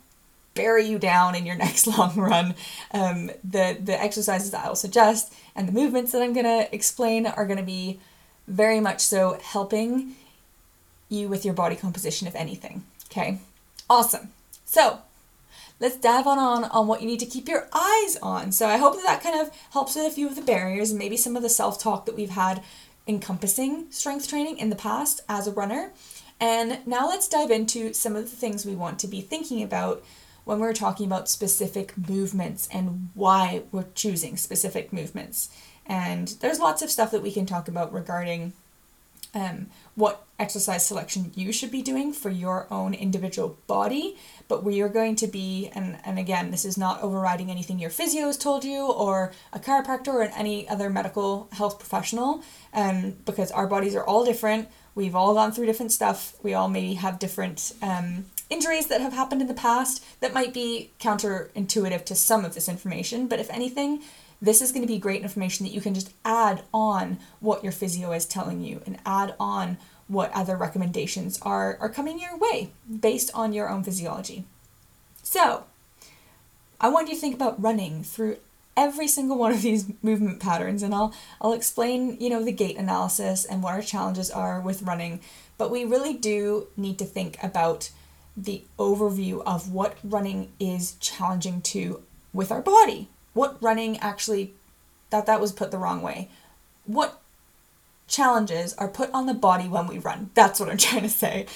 bury 0.58 0.84
you 0.84 0.98
down 0.98 1.34
in 1.34 1.46
your 1.46 1.56
next 1.56 1.86
long 1.98 2.14
run. 2.16 2.54
Um, 2.92 3.30
the 3.42 3.78
the 3.82 3.98
exercises 3.98 4.50
that 4.50 4.64
I'll 4.64 4.74
suggest 4.74 5.32
and 5.54 5.66
the 5.66 5.72
movements 5.72 6.12
that 6.12 6.20
I'm 6.20 6.34
gonna 6.34 6.66
explain 6.72 7.26
are 7.26 7.46
gonna 7.46 7.62
be 7.62 8.00
very 8.46 8.80
much 8.80 9.00
so 9.00 9.38
helping 9.42 10.16
you 11.08 11.28
with 11.28 11.44
your 11.44 11.54
body 11.54 11.76
composition, 11.76 12.28
if 12.28 12.34
anything. 12.34 12.84
Okay, 13.10 13.38
awesome. 13.88 14.32
So 14.66 14.98
let's 15.80 15.96
dive 15.96 16.26
on 16.26 16.38
on 16.38 16.64
on 16.64 16.86
what 16.86 17.00
you 17.00 17.06
need 17.06 17.20
to 17.20 17.26
keep 17.26 17.48
your 17.48 17.68
eyes 17.72 18.18
on. 18.20 18.52
So 18.52 18.66
I 18.66 18.76
hope 18.76 18.94
that 18.96 19.04
that 19.04 19.22
kind 19.22 19.40
of 19.40 19.54
helps 19.72 19.94
with 19.94 20.06
a 20.06 20.10
few 20.10 20.26
of 20.26 20.36
the 20.36 20.42
barriers 20.42 20.90
and 20.90 20.98
maybe 20.98 21.16
some 21.16 21.36
of 21.36 21.42
the 21.42 21.48
self 21.48 21.80
talk 21.80 22.04
that 22.06 22.16
we've 22.16 22.30
had 22.30 22.62
encompassing 23.06 23.86
strength 23.90 24.28
training 24.28 24.58
in 24.58 24.68
the 24.68 24.76
past 24.76 25.22
as 25.28 25.46
a 25.46 25.52
runner. 25.52 25.92
And 26.40 26.86
now 26.86 27.08
let's 27.08 27.26
dive 27.26 27.50
into 27.50 27.92
some 27.92 28.14
of 28.14 28.30
the 28.30 28.36
things 28.36 28.64
we 28.64 28.76
want 28.76 28.98
to 29.00 29.08
be 29.08 29.20
thinking 29.20 29.62
about 29.62 30.04
when 30.48 30.60
we're 30.60 30.72
talking 30.72 31.04
about 31.04 31.28
specific 31.28 31.92
movements 32.08 32.70
and 32.72 33.10
why 33.12 33.64
we're 33.70 33.84
choosing 33.94 34.34
specific 34.34 34.94
movements. 34.94 35.50
And 35.84 36.28
there's 36.40 36.58
lots 36.58 36.80
of 36.80 36.90
stuff 36.90 37.10
that 37.10 37.22
we 37.22 37.30
can 37.30 37.44
talk 37.44 37.68
about 37.68 37.92
regarding 37.92 38.54
um, 39.34 39.66
what 39.94 40.24
exercise 40.38 40.86
selection 40.86 41.32
you 41.34 41.52
should 41.52 41.70
be 41.70 41.82
doing 41.82 42.14
for 42.14 42.30
your 42.30 42.66
own 42.70 42.94
individual 42.94 43.58
body. 43.66 44.16
But 44.48 44.64
we 44.64 44.80
are 44.80 44.88
going 44.88 45.16
to 45.16 45.26
be, 45.26 45.70
and, 45.74 45.98
and 46.02 46.18
again, 46.18 46.50
this 46.50 46.64
is 46.64 46.78
not 46.78 47.02
overriding 47.02 47.50
anything 47.50 47.78
your 47.78 47.90
physio 47.90 48.24
has 48.24 48.38
told 48.38 48.64
you 48.64 48.90
or 48.90 49.32
a 49.52 49.58
chiropractor 49.58 50.14
or 50.14 50.22
any 50.22 50.66
other 50.66 50.88
medical 50.88 51.50
health 51.52 51.78
professional, 51.78 52.42
um, 52.72 53.16
because 53.26 53.50
our 53.50 53.66
bodies 53.66 53.94
are 53.94 54.04
all 54.04 54.24
different. 54.24 54.70
We've 54.94 55.14
all 55.14 55.34
gone 55.34 55.52
through 55.52 55.66
different 55.66 55.92
stuff. 55.92 56.34
We 56.42 56.54
all 56.54 56.68
maybe 56.68 56.94
have 56.94 57.18
different 57.18 57.72
um, 57.82 58.26
injuries 58.50 58.86
that 58.88 59.00
have 59.00 59.12
happened 59.12 59.42
in 59.42 59.48
the 59.48 59.54
past 59.54 60.04
that 60.20 60.34
might 60.34 60.54
be 60.54 60.90
counterintuitive 61.00 62.04
to 62.04 62.14
some 62.14 62.44
of 62.44 62.54
this 62.54 62.68
information, 62.68 63.28
but 63.28 63.38
if 63.38 63.50
anything, 63.50 64.02
this 64.40 64.62
is 64.62 64.72
going 64.72 64.82
to 64.82 64.92
be 64.92 64.98
great 64.98 65.22
information 65.22 65.66
that 65.66 65.72
you 65.72 65.80
can 65.80 65.94
just 65.94 66.12
add 66.24 66.62
on 66.72 67.18
what 67.40 67.62
your 67.62 67.72
physio 67.72 68.12
is 68.12 68.24
telling 68.24 68.62
you 68.62 68.80
and 68.86 68.98
add 69.04 69.34
on 69.38 69.76
what 70.06 70.32
other 70.32 70.56
recommendations 70.56 71.38
are, 71.42 71.76
are 71.80 71.88
coming 71.88 72.18
your 72.18 72.36
way 72.38 72.70
based 73.00 73.30
on 73.34 73.52
your 73.52 73.68
own 73.68 73.84
physiology. 73.84 74.44
So, 75.22 75.64
I 76.80 76.88
want 76.88 77.08
you 77.08 77.14
to 77.14 77.20
think 77.20 77.34
about 77.34 77.60
running 77.60 78.02
through 78.02 78.38
every 78.78 79.08
single 79.08 79.36
one 79.36 79.50
of 79.52 79.60
these 79.60 79.92
movement 80.02 80.38
patterns 80.38 80.82
and 80.84 80.94
I'll 80.94 81.12
I'll 81.42 81.52
explain, 81.52 82.16
you 82.20 82.30
know, 82.30 82.44
the 82.44 82.52
gait 82.52 82.78
analysis 82.78 83.44
and 83.44 83.62
what 83.62 83.74
our 83.74 83.82
challenges 83.82 84.30
are 84.30 84.60
with 84.60 84.82
running, 84.82 85.20
but 85.58 85.70
we 85.70 85.84
really 85.84 86.14
do 86.14 86.68
need 86.76 86.98
to 87.00 87.04
think 87.04 87.36
about 87.42 87.90
the 88.36 88.62
overview 88.78 89.42
of 89.44 89.72
what 89.72 89.96
running 90.04 90.52
is 90.60 90.92
challenging 91.00 91.60
to 91.62 92.02
with 92.32 92.52
our 92.52 92.62
body. 92.62 93.08
What 93.34 93.60
running 93.60 93.98
actually 93.98 94.54
that 95.10 95.26
that 95.26 95.40
was 95.40 95.52
put 95.52 95.72
the 95.72 95.78
wrong 95.78 96.00
way. 96.00 96.28
What 96.86 97.20
challenges 98.06 98.74
are 98.74 98.88
put 98.88 99.10
on 99.12 99.26
the 99.26 99.34
body 99.34 99.68
when 99.68 99.88
we 99.88 99.98
run. 99.98 100.30
That's 100.34 100.60
what 100.60 100.68
I'm 100.68 100.78
trying 100.88 101.02
to 101.02 101.08
say. 101.08 101.46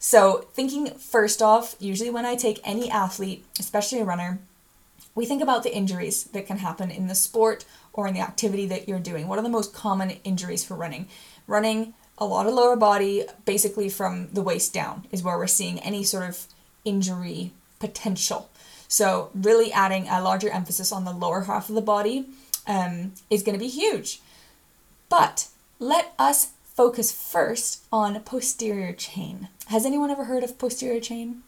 So, 0.00 0.48
thinking 0.52 0.86
first 0.98 1.40
off, 1.40 1.76
usually 1.78 2.10
when 2.10 2.26
I 2.26 2.34
take 2.34 2.60
any 2.64 2.90
athlete, 2.90 3.46
especially 3.60 4.00
a 4.00 4.04
runner, 4.04 4.40
we 5.14 5.26
think 5.26 5.42
about 5.42 5.62
the 5.62 5.74
injuries 5.74 6.24
that 6.24 6.46
can 6.46 6.58
happen 6.58 6.90
in 6.90 7.06
the 7.06 7.14
sport 7.14 7.64
or 7.92 8.06
in 8.06 8.14
the 8.14 8.20
activity 8.20 8.66
that 8.66 8.88
you're 8.88 8.98
doing. 8.98 9.28
What 9.28 9.38
are 9.38 9.42
the 9.42 9.48
most 9.48 9.74
common 9.74 10.10
injuries 10.24 10.64
for 10.64 10.74
running? 10.74 11.08
Running 11.46 11.94
a 12.18 12.24
lot 12.24 12.46
of 12.46 12.54
lower 12.54 12.76
body, 12.76 13.24
basically 13.44 13.88
from 13.88 14.28
the 14.32 14.42
waist 14.42 14.72
down, 14.72 15.06
is 15.10 15.22
where 15.22 15.36
we're 15.36 15.46
seeing 15.46 15.78
any 15.80 16.04
sort 16.04 16.28
of 16.28 16.46
injury 16.84 17.52
potential. 17.78 18.48
So, 18.88 19.30
really 19.34 19.72
adding 19.72 20.06
a 20.08 20.22
larger 20.22 20.50
emphasis 20.50 20.92
on 20.92 21.04
the 21.04 21.12
lower 21.12 21.42
half 21.42 21.68
of 21.68 21.74
the 21.74 21.80
body 21.80 22.26
um, 22.66 23.12
is 23.30 23.42
going 23.42 23.58
to 23.58 23.64
be 23.64 23.70
huge. 23.70 24.20
But 25.08 25.48
let 25.78 26.12
us 26.18 26.52
focus 26.64 27.10
first 27.12 27.84
on 27.92 28.20
posterior 28.20 28.92
chain. 28.92 29.48
Has 29.66 29.84
anyone 29.84 30.10
ever 30.10 30.24
heard 30.24 30.44
of 30.44 30.58
posterior 30.58 31.00
chain? 31.00 31.42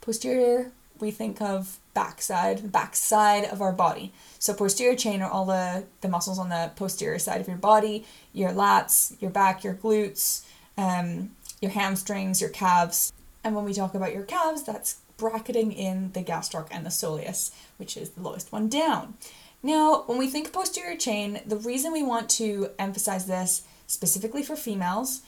Posterior, 0.00 0.72
we 0.98 1.10
think 1.10 1.40
of 1.40 1.78
backside, 1.94 2.58
the 2.58 2.68
backside 2.68 3.44
of 3.44 3.60
our 3.60 3.72
body. 3.72 4.12
So 4.38 4.54
posterior 4.54 4.96
chain 4.96 5.22
are 5.22 5.30
all 5.30 5.44
the, 5.44 5.84
the 6.00 6.08
muscles 6.08 6.38
on 6.38 6.48
the 6.48 6.70
posterior 6.76 7.18
side 7.18 7.40
of 7.40 7.48
your 7.48 7.56
body, 7.56 8.04
your 8.32 8.50
lats, 8.50 9.20
your 9.20 9.30
back, 9.30 9.62
your 9.62 9.74
glutes, 9.74 10.44
um, 10.76 11.30
your 11.60 11.70
hamstrings, 11.70 12.40
your 12.40 12.50
calves. 12.50 13.12
And 13.44 13.54
when 13.54 13.64
we 13.64 13.74
talk 13.74 13.94
about 13.94 14.14
your 14.14 14.24
calves, 14.24 14.62
that's 14.62 15.00
bracketing 15.16 15.72
in 15.72 16.12
the 16.12 16.22
gastroc 16.22 16.68
and 16.70 16.84
the 16.84 16.90
soleus, 16.90 17.52
which 17.76 17.96
is 17.96 18.10
the 18.10 18.22
lowest 18.22 18.50
one 18.52 18.68
down. 18.68 19.14
Now, 19.62 20.02
when 20.06 20.18
we 20.18 20.26
think 20.26 20.52
posterior 20.52 20.96
chain, 20.96 21.40
the 21.46 21.56
reason 21.56 21.92
we 21.92 22.02
want 22.02 22.28
to 22.30 22.70
emphasize 22.78 23.26
this 23.26 23.62
specifically 23.86 24.42
for 24.42 24.56
females 24.56 25.22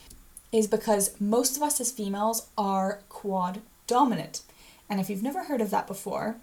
is 0.50 0.66
because 0.66 1.20
most 1.20 1.56
of 1.56 1.62
us 1.62 1.80
as 1.80 1.92
females 1.92 2.48
are 2.58 3.00
quad 3.08 3.60
dominant. 3.86 4.42
And 4.88 5.00
if 5.00 5.08
you've 5.08 5.22
never 5.22 5.44
heard 5.44 5.60
of 5.60 5.70
that 5.70 5.86
before, 5.86 6.36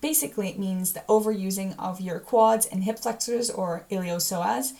basically 0.00 0.48
it 0.48 0.58
means 0.58 0.92
the 0.92 1.04
overusing 1.08 1.74
of 1.78 2.00
your 2.00 2.18
quads 2.18 2.66
and 2.66 2.84
hip 2.84 2.98
flexors 2.98 3.50
or 3.50 3.84
iliopsoas 3.90 4.72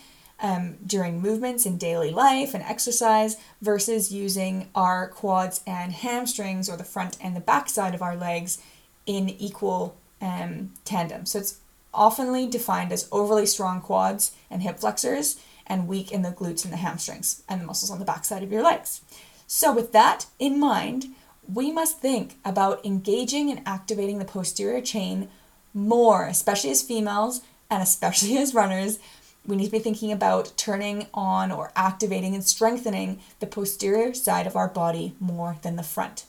um, 0.43 0.77
during 0.87 1.21
movements 1.21 1.67
in 1.67 1.77
daily 1.77 2.11
life 2.11 2.55
and 2.55 2.63
exercise 2.65 3.37
versus 3.61 4.13
using 4.13 4.69
our 4.75 5.09
quads 5.09 5.63
and 5.67 5.93
hamstrings 5.93 6.69
or 6.69 6.77
the 6.77 6.85
front 6.85 7.17
and 7.21 7.37
the 7.37 7.41
back 7.41 7.69
side 7.69 7.95
of 7.95 8.03
our 8.03 8.17
legs 8.17 8.63
in 9.07 9.29
equal 9.29 9.97
um, 10.23 10.73
tandem. 10.85 11.27
So 11.27 11.39
it's 11.39 11.59
oftenly 11.93 12.51
defined 12.51 12.93
as 12.93 13.09
overly 13.11 13.47
strong 13.47 13.81
quads 13.81 14.33
and 14.51 14.63
hip 14.63 14.79
flexors 14.79 15.41
and 15.67 15.89
weak 15.89 16.11
in 16.11 16.23
the 16.23 16.31
glutes 16.31 16.65
and 16.65 16.73
the 16.73 16.79
hamstrings 16.79 17.43
and 17.49 17.61
the 17.61 17.67
muscles 17.67 17.91
on 17.91 17.99
the 17.99 18.05
backside 18.05 18.43
of 18.43 18.53
your 18.53 18.63
legs. 18.63 19.01
So, 19.47 19.73
with 19.73 19.93
that 19.93 20.27
in 20.39 20.61
mind, 20.61 21.07
we 21.53 21.73
must 21.73 21.99
think 21.99 22.39
about 22.45 22.85
engaging 22.85 23.51
and 23.51 23.63
activating 23.67 24.19
the 24.19 24.25
posterior 24.25 24.81
chain 24.81 25.29
more, 25.73 26.27
especially 26.27 26.71
as 26.71 26.83
females 26.83 27.43
and 27.71 27.83
especially 27.83 28.37
as 28.39 28.55
runners. 28.55 28.99
We 29.47 29.57
need 29.57 29.67
to 29.67 29.73
be 29.73 29.79
thinking 29.79 30.13
about 30.13 30.53
turning 30.57 31.07
on 31.15 31.51
or 31.51 31.73
activating 31.75 32.35
and 32.35 32.45
strengthening 32.45 33.21
the 33.41 33.47
posterior 33.47 34.13
side 34.13 34.47
of 34.47 34.57
our 34.57 34.69
body 34.69 35.15
more 35.19 35.57
than 35.63 35.77
the 35.77 35.83
front. 35.83 36.25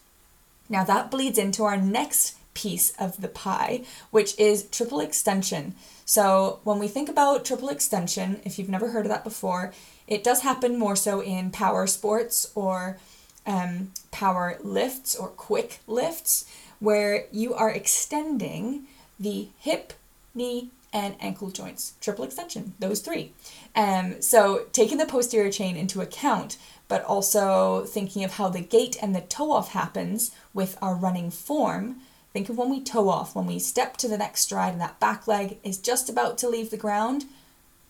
Now, 0.70 0.86
that 0.86 1.12
bleeds 1.12 1.38
into 1.38 1.66
our 1.66 1.76
next 1.76 2.38
piece 2.54 2.92
of 2.92 3.20
the 3.20 3.28
pie, 3.28 3.84
which 4.12 4.38
is 4.40 4.64
triple 4.70 5.02
extension. 5.02 5.76
So, 6.06 6.60
when 6.64 6.80
we 6.80 6.88
think 6.88 7.10
about 7.10 7.44
triple 7.44 7.70
extension, 7.70 8.40
if 8.46 8.58
you've 8.58 8.70
never 8.70 8.90
heard 8.90 9.06
of 9.06 9.12
that 9.12 9.26
before, 9.26 9.74
it 10.08 10.24
does 10.24 10.42
happen 10.42 10.80
more 10.80 10.96
so 10.96 11.22
in 11.22 11.52
power 11.52 11.88
sports 11.88 12.52
or 12.56 12.98
um, 13.46 13.92
power 14.12 14.58
lifts 14.62 15.16
or 15.16 15.28
quick 15.30 15.80
lifts, 15.88 16.46
where 16.80 17.26
you 17.32 17.54
are 17.54 17.70
extending 17.70 18.88
the 19.20 19.50
hip, 19.60 19.94
knee, 20.34 20.70
and 20.94 21.16
ankle 21.20 21.50
joints. 21.50 21.94
Triple 22.02 22.26
extension, 22.26 22.74
those 22.80 23.00
three. 23.00 23.32
Um, 23.76 24.22
so, 24.22 24.66
taking 24.74 24.98
the 24.98 25.06
posterior 25.06 25.52
chain 25.52 25.78
into 25.78 26.02
account, 26.02 26.58
but 26.88 27.04
also 27.06 27.86
thinking 27.86 28.24
of 28.24 28.34
how 28.34 28.50
the 28.50 28.62
gait 28.62 28.98
and 29.02 29.16
the 29.16 29.22
toe 29.22 29.52
off 29.52 29.72
happens 29.72 30.32
with 30.54 30.78
our 30.82 30.96
running 30.96 31.32
form 31.32 32.02
Think 32.34 32.48
of 32.50 32.58
when 32.58 32.70
we 32.70 32.82
toe 32.82 33.10
off, 33.10 33.36
when 33.36 33.46
we 33.46 33.60
step 33.60 33.98
to 33.98 34.08
the 34.08 34.18
next 34.18 34.42
stride 34.42 34.72
and 34.72 34.82
that 34.82 35.00
back 35.00 35.28
leg 35.28 35.58
is 35.64 35.78
just 35.78 36.10
about 36.10 36.38
to 36.40 36.50
leave 36.50 36.72
the 36.72 36.78
ground. 36.78 37.26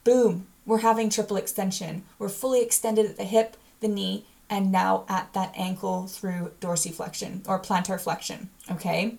Boom, 0.03 0.47
we're 0.65 0.79
having 0.79 1.09
triple 1.09 1.37
extension. 1.37 2.03
We're 2.17 2.29
fully 2.29 2.61
extended 2.61 3.05
at 3.05 3.17
the 3.17 3.23
hip, 3.23 3.55
the 3.81 3.87
knee, 3.87 4.25
and 4.51 4.71
now 4.71 5.05
at 5.07 5.33
that 5.33 5.53
ankle 5.55 6.05
through 6.07 6.51
dorsiflexion 6.59 7.41
or 7.47 7.59
plantar 7.59 7.99
flexion. 7.99 8.49
Okay? 8.69 9.15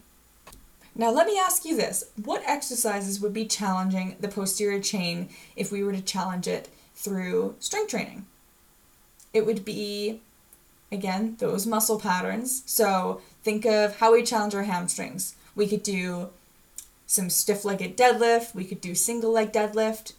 Now, 0.94 1.10
let 1.10 1.26
me 1.26 1.38
ask 1.38 1.64
you 1.64 1.74
this 1.74 2.04
what 2.22 2.42
exercises 2.46 3.18
would 3.20 3.32
be 3.32 3.46
challenging 3.46 4.16
the 4.20 4.28
posterior 4.28 4.80
chain 4.80 5.30
if 5.56 5.72
we 5.72 5.82
were 5.82 5.92
to 5.92 6.02
challenge 6.02 6.46
it 6.46 6.68
through 6.94 7.56
strength 7.58 7.90
training? 7.90 8.26
It 9.32 9.46
would 9.46 9.64
be 9.64 10.20
again, 10.92 11.36
those 11.38 11.66
muscle 11.66 11.98
patterns. 11.98 12.62
So 12.66 13.22
think 13.42 13.64
of 13.64 13.96
how 13.96 14.12
we 14.12 14.22
challenge 14.22 14.54
our 14.54 14.64
hamstrings. 14.64 15.34
We 15.56 15.66
could 15.66 15.82
do 15.82 16.28
some 17.06 17.30
stiff 17.30 17.64
legged 17.64 17.96
deadlift, 17.96 18.54
we 18.54 18.64
could 18.64 18.80
do 18.80 18.94
single 18.94 19.32
leg 19.32 19.52
deadlift, 19.52 20.12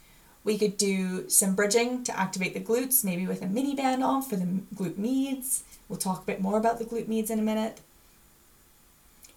we 0.44 0.58
could 0.58 0.76
do 0.76 1.28
some 1.28 1.54
bridging 1.54 2.04
to 2.04 2.18
activate 2.18 2.54
the 2.54 2.60
glutes, 2.60 3.04
maybe 3.04 3.26
with 3.26 3.42
a 3.42 3.46
mini 3.46 3.74
band 3.74 4.04
on 4.04 4.22
for 4.22 4.36
the 4.36 4.46
glute 4.74 4.98
meads. 4.98 5.64
We'll 5.88 5.98
talk 5.98 6.22
a 6.22 6.26
bit 6.26 6.40
more 6.40 6.58
about 6.58 6.78
the 6.78 6.84
glute 6.84 7.08
meads 7.08 7.30
in 7.30 7.38
a 7.38 7.42
minute. 7.42 7.80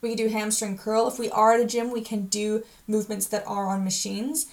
We 0.01 0.09
could 0.09 0.17
do 0.17 0.27
hamstring 0.29 0.77
curl. 0.77 1.07
If 1.07 1.17
we 1.17 1.31
are 1.31 1.53
at 1.53 1.59
a 1.59 1.65
gym, 1.65 1.91
we 1.91 2.01
can 2.01 2.27
do 2.27 2.63
movements 2.87 3.25
that 3.27 3.47
are 3.47 3.67
on 3.67 3.83
machines 3.83 4.47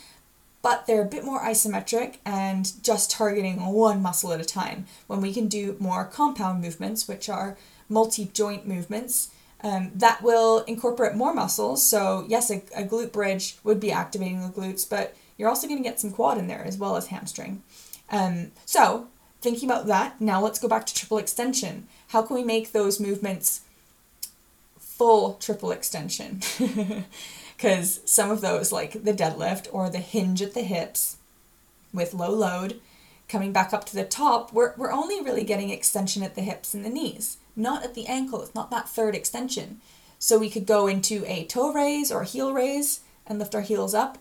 but 0.64 0.86
they're 0.86 1.02
a 1.02 1.04
bit 1.04 1.26
more 1.26 1.42
isometric 1.42 2.16
and 2.24 2.82
just 2.82 3.10
targeting 3.10 3.66
one 3.66 4.00
muscle 4.00 4.32
at 4.32 4.40
a 4.40 4.44
time. 4.46 4.86
When 5.06 5.20
we 5.20 5.30
can 5.30 5.46
do 5.46 5.76
more 5.78 6.06
compound 6.06 6.62
movements, 6.62 7.06
which 7.06 7.28
are 7.28 7.58
multi 7.90 8.30
joint 8.32 8.66
movements, 8.66 9.28
um, 9.62 9.90
that 9.94 10.22
will 10.22 10.60
incorporate 10.60 11.16
more 11.16 11.34
muscles. 11.34 11.84
So, 11.84 12.24
yes, 12.28 12.50
a, 12.50 12.62
a 12.74 12.82
glute 12.82 13.12
bridge 13.12 13.58
would 13.62 13.78
be 13.78 13.92
activating 13.92 14.40
the 14.40 14.48
glutes, 14.48 14.88
but 14.88 15.14
you're 15.36 15.48
also 15.48 15.66
going 15.66 15.82
to 15.82 15.88
get 15.88 16.00
some 16.00 16.12
quad 16.12 16.38
in 16.38 16.46
there 16.46 16.64
as 16.64 16.78
well 16.78 16.96
as 16.96 17.08
hamstring. 17.08 17.62
Um, 18.10 18.52
so, 18.64 19.08
thinking 19.40 19.68
about 19.68 19.86
that, 19.86 20.20
now 20.20 20.40
let's 20.42 20.58
go 20.58 20.68
back 20.68 20.86
to 20.86 20.94
triple 20.94 21.18
extension. 21.18 21.88
How 22.08 22.22
can 22.22 22.36
we 22.36 22.44
make 22.44 22.72
those 22.72 23.00
movements 23.00 23.62
full 24.78 25.34
triple 25.34 25.70
extension? 25.70 26.40
because 27.56 28.00
some 28.04 28.30
of 28.30 28.40
those, 28.40 28.72
like 28.72 29.04
the 29.04 29.12
deadlift 29.12 29.68
or 29.72 29.90
the 29.90 29.98
hinge 29.98 30.42
at 30.42 30.54
the 30.54 30.62
hips 30.62 31.16
with 31.92 32.14
low 32.14 32.30
load, 32.30 32.80
coming 33.28 33.52
back 33.52 33.72
up 33.72 33.84
to 33.86 33.94
the 33.94 34.04
top, 34.04 34.52
we're, 34.52 34.74
we're 34.76 34.92
only 34.92 35.20
really 35.22 35.44
getting 35.44 35.70
extension 35.70 36.22
at 36.22 36.34
the 36.34 36.42
hips 36.42 36.74
and 36.74 36.84
the 36.84 36.90
knees, 36.90 37.38
not 37.56 37.84
at 37.84 37.94
the 37.94 38.06
ankle. 38.06 38.42
It's 38.42 38.54
not 38.54 38.70
that 38.70 38.88
third 38.88 39.14
extension. 39.14 39.80
So 40.18 40.38
we 40.38 40.50
could 40.50 40.66
go 40.66 40.86
into 40.86 41.24
a 41.26 41.44
toe 41.44 41.72
raise 41.72 42.10
or 42.10 42.22
heel 42.24 42.52
raise 42.52 43.00
and 43.26 43.38
lift 43.38 43.54
our 43.54 43.60
heels 43.60 43.94
up. 43.94 44.18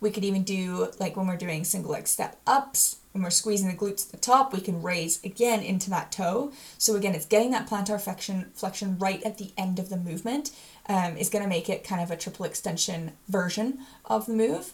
We 0.00 0.10
could 0.10 0.24
even 0.24 0.44
do, 0.44 0.88
like 0.98 1.16
when 1.16 1.26
we're 1.26 1.36
doing 1.36 1.64
single 1.64 1.92
leg 1.92 2.08
step 2.08 2.38
ups, 2.46 2.96
when 3.12 3.22
we're 3.22 3.30
squeezing 3.30 3.68
the 3.68 3.76
glutes 3.76 4.06
at 4.06 4.12
the 4.12 4.18
top, 4.18 4.52
we 4.52 4.60
can 4.60 4.82
raise 4.82 5.22
again 5.24 5.62
into 5.62 5.90
that 5.90 6.12
toe. 6.12 6.52
So 6.78 6.94
again, 6.94 7.14
it's 7.14 7.26
getting 7.26 7.50
that 7.50 7.68
plantar 7.68 8.00
flexion, 8.00 8.50
flexion 8.54 8.98
right 8.98 9.22
at 9.24 9.38
the 9.38 9.50
end 9.58 9.78
of 9.78 9.88
the 9.88 9.96
movement 9.96 10.52
um, 10.88 11.16
is 11.16 11.28
going 11.28 11.42
to 11.42 11.48
make 11.48 11.68
it 11.68 11.84
kind 11.84 12.00
of 12.00 12.10
a 12.10 12.16
triple 12.16 12.46
extension 12.46 13.12
version 13.28 13.80
of 14.04 14.26
the 14.26 14.32
move. 14.32 14.72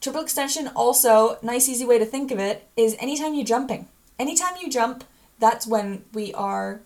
Triple 0.00 0.22
extension 0.22 0.68
also, 0.74 1.38
nice 1.42 1.68
easy 1.68 1.84
way 1.84 1.98
to 1.98 2.06
think 2.06 2.30
of 2.30 2.38
it, 2.38 2.66
is 2.76 2.96
anytime 2.98 3.34
you're 3.34 3.44
jumping. 3.44 3.86
Anytime 4.18 4.54
you 4.60 4.68
jump, 4.70 5.04
that's 5.38 5.66
when 5.66 6.04
we 6.12 6.32
are 6.34 6.80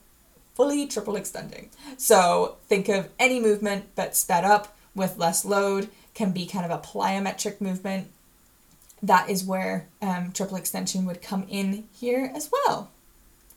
fully 0.55 0.87
triple 0.87 1.17
extending. 1.17 1.71
So 1.97 2.57
think 2.67 2.89
of 2.89 3.09
any 3.19 3.39
movement 3.41 3.87
but 3.95 4.17
sped 4.17 4.45
up 4.45 4.77
with 4.95 5.19
less 5.19 5.45
load, 5.45 5.89
can 6.17 6.33
be 6.33 6.47
kind 6.47 6.65
of 6.65 6.71
a 6.71 6.83
plyometric 6.83 7.61
movement. 7.61 8.09
That 9.03 9.29
is 9.29 9.45
where 9.45 9.87
um, 10.01 10.33
triple 10.33 10.57
extension 10.57 11.05
would 11.05 11.21
come 11.21 11.45
in 11.49 11.85
here 11.93 12.33
as 12.35 12.51
well. 12.51 12.91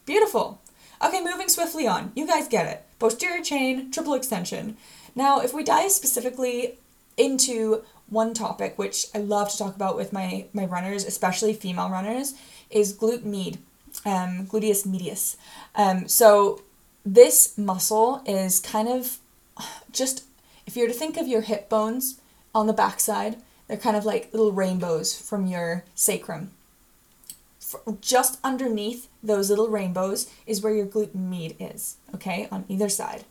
Beautiful. 0.05 0.59
Okay, 1.03 1.23
moving 1.23 1.47
swiftly 1.47 1.87
on. 1.87 2.11
You 2.15 2.27
guys 2.27 2.49
get 2.49 2.67
it. 2.67 2.83
Posterior 2.99 3.41
chain, 3.41 3.89
triple 3.91 4.13
extension. 4.13 4.75
Now, 5.15 5.39
if 5.39 5.53
we 5.53 5.63
dive 5.63 5.91
specifically 5.91 6.77
into 7.15 7.83
one 8.09 8.33
topic, 8.33 8.77
which 8.77 9.05
I 9.15 9.19
love 9.19 9.49
to 9.51 9.57
talk 9.57 9.75
about 9.75 9.95
with 9.95 10.11
my, 10.11 10.45
my 10.51 10.65
runners, 10.65 11.05
especially 11.05 11.53
female 11.53 11.89
runners, 11.89 12.33
is 12.69 12.93
glute 12.93 13.23
med, 13.23 13.57
um, 14.05 14.45
gluteus 14.47 14.85
medius. 14.85 15.37
Um, 15.75 16.09
so 16.09 16.61
this 17.05 17.57
muscle 17.57 18.21
is 18.25 18.59
kind 18.59 18.89
of 18.89 19.17
just, 19.93 20.25
if 20.67 20.75
you 20.75 20.83
were 20.83 20.89
to 20.89 20.93
think 20.93 21.15
of 21.15 21.27
your 21.27 21.41
hip 21.41 21.69
bones 21.69 22.19
on 22.59 22.67
the 22.67 22.73
backside, 22.73 23.37
they're 23.67 23.77
kind 23.77 23.95
of 23.95 24.03
like 24.03 24.33
little 24.33 24.51
rainbows 24.51 25.15
from 25.15 25.47
your 25.47 25.85
sacrum. 25.95 26.51
Just 28.01 28.37
underneath 28.43 29.07
those 29.23 29.49
little 29.49 29.69
rainbows 29.69 30.29
is 30.45 30.61
where 30.61 30.73
your 30.73 30.85
glute 30.85 31.15
med 31.15 31.55
is, 31.59 31.95
okay, 32.13 32.47
on 32.51 32.65
either 32.67 32.89
side. 32.89 33.23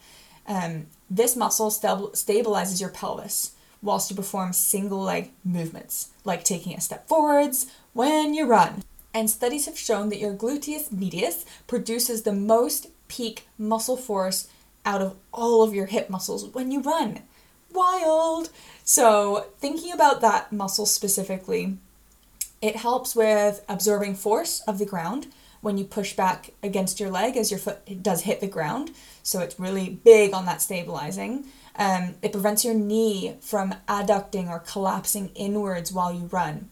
Um, 0.47 0.87
this 1.11 1.37
muscle 1.37 1.71
stabilizes 1.71 2.81
your 2.81 2.89
pelvis 2.89 3.53
whilst 3.83 4.11
you 4.11 4.17
perform 4.17 4.53
single 4.55 5.03
leg 5.03 5.31
movements, 5.45 6.09
like 6.25 6.43
taking 6.43 6.75
a 6.75 6.81
step 6.81 7.07
forwards 7.07 7.67
when 7.93 8.33
you 8.33 8.47
run. 8.47 8.83
And 9.13 9.29
studies 9.29 9.67
have 9.67 9.79
shown 9.79 10.09
that 10.09 10.21
your 10.21 10.35
gluteus 10.35 10.91
medius 10.91 11.45
produces 11.67 12.23
the 12.23 12.33
most 12.33 12.87
peak 13.09 13.47
muscle 13.59 13.97
force 13.97 14.49
out 14.87 15.03
of 15.03 15.17
all 15.33 15.63
of 15.63 15.75
your 15.75 15.87
hip 15.87 16.09
muscles 16.09 16.47
when 16.47 16.71
you 16.71 16.81
run. 16.81 17.23
Wild! 17.73 18.51
So, 18.85 19.47
thinking 19.59 19.93
about 19.93 20.21
that 20.23 20.53
muscle 20.53 20.87
specifically, 20.87 21.77
it 22.63 22.77
helps 22.77 23.15
with 23.15 23.65
absorbing 23.69 24.15
force 24.15 24.61
of 24.67 24.79
the 24.79 24.87
ground 24.87 25.29
when 25.61 25.77
you 25.77 25.85
push 25.85 26.15
back 26.15 26.53
against 26.63 26.99
your 26.99 27.11
leg 27.11 27.37
as 27.37 27.51
your 27.51 27.61
foot 27.61 28.03
does 28.03 28.23
hit 28.23 28.41
the 28.41 28.47
ground. 28.47 28.93
So, 29.23 29.41
it's 29.41 29.61
really 29.61 29.91
big 29.91 30.33
on 30.33 30.47
that 30.47 30.63
stabilizing. 30.63 31.45
Um, 31.77 32.17
it 32.23 32.33
prevents 32.33 32.65
your 32.65 32.75
knee 32.75 33.37
from 33.41 33.75
adducting 33.87 34.49
or 34.49 34.59
collapsing 34.59 35.31
inwards 35.37 35.93
while 35.93 36.13
you 36.13 36.27
run. 36.27 36.69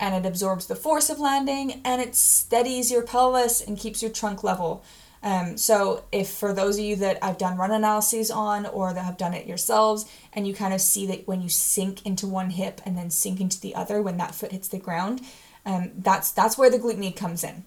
And 0.00 0.14
it 0.14 0.28
absorbs 0.28 0.66
the 0.66 0.76
force 0.76 1.10
of 1.10 1.18
landing 1.20 1.80
and 1.84 2.00
it 2.02 2.14
steadies 2.14 2.90
your 2.90 3.02
pelvis 3.02 3.60
and 3.60 3.78
keeps 3.78 4.02
your 4.02 4.10
trunk 4.10 4.42
level. 4.42 4.84
Um, 5.22 5.56
so, 5.56 6.04
if 6.12 6.30
for 6.30 6.52
those 6.52 6.78
of 6.78 6.84
you 6.84 6.96
that 6.96 7.18
I've 7.22 7.38
done 7.38 7.56
run 7.56 7.72
analyses 7.72 8.30
on 8.30 8.66
or 8.66 8.92
that 8.92 9.04
have 9.04 9.16
done 9.16 9.34
it 9.34 9.46
yourselves, 9.46 10.06
and 10.32 10.46
you 10.46 10.54
kind 10.54 10.72
of 10.72 10.80
see 10.80 11.06
that 11.06 11.26
when 11.26 11.42
you 11.42 11.48
sink 11.48 12.06
into 12.06 12.26
one 12.26 12.50
hip 12.50 12.80
and 12.84 12.96
then 12.96 13.10
sink 13.10 13.40
into 13.40 13.60
the 13.60 13.74
other 13.74 14.00
when 14.00 14.16
that 14.18 14.34
foot 14.34 14.52
hits 14.52 14.68
the 14.68 14.78
ground, 14.78 15.20
um, 15.66 15.90
that's 15.96 16.30
that's 16.30 16.56
where 16.56 16.70
the 16.70 16.78
glute 16.78 16.98
med 16.98 17.16
comes 17.16 17.42
in. 17.42 17.64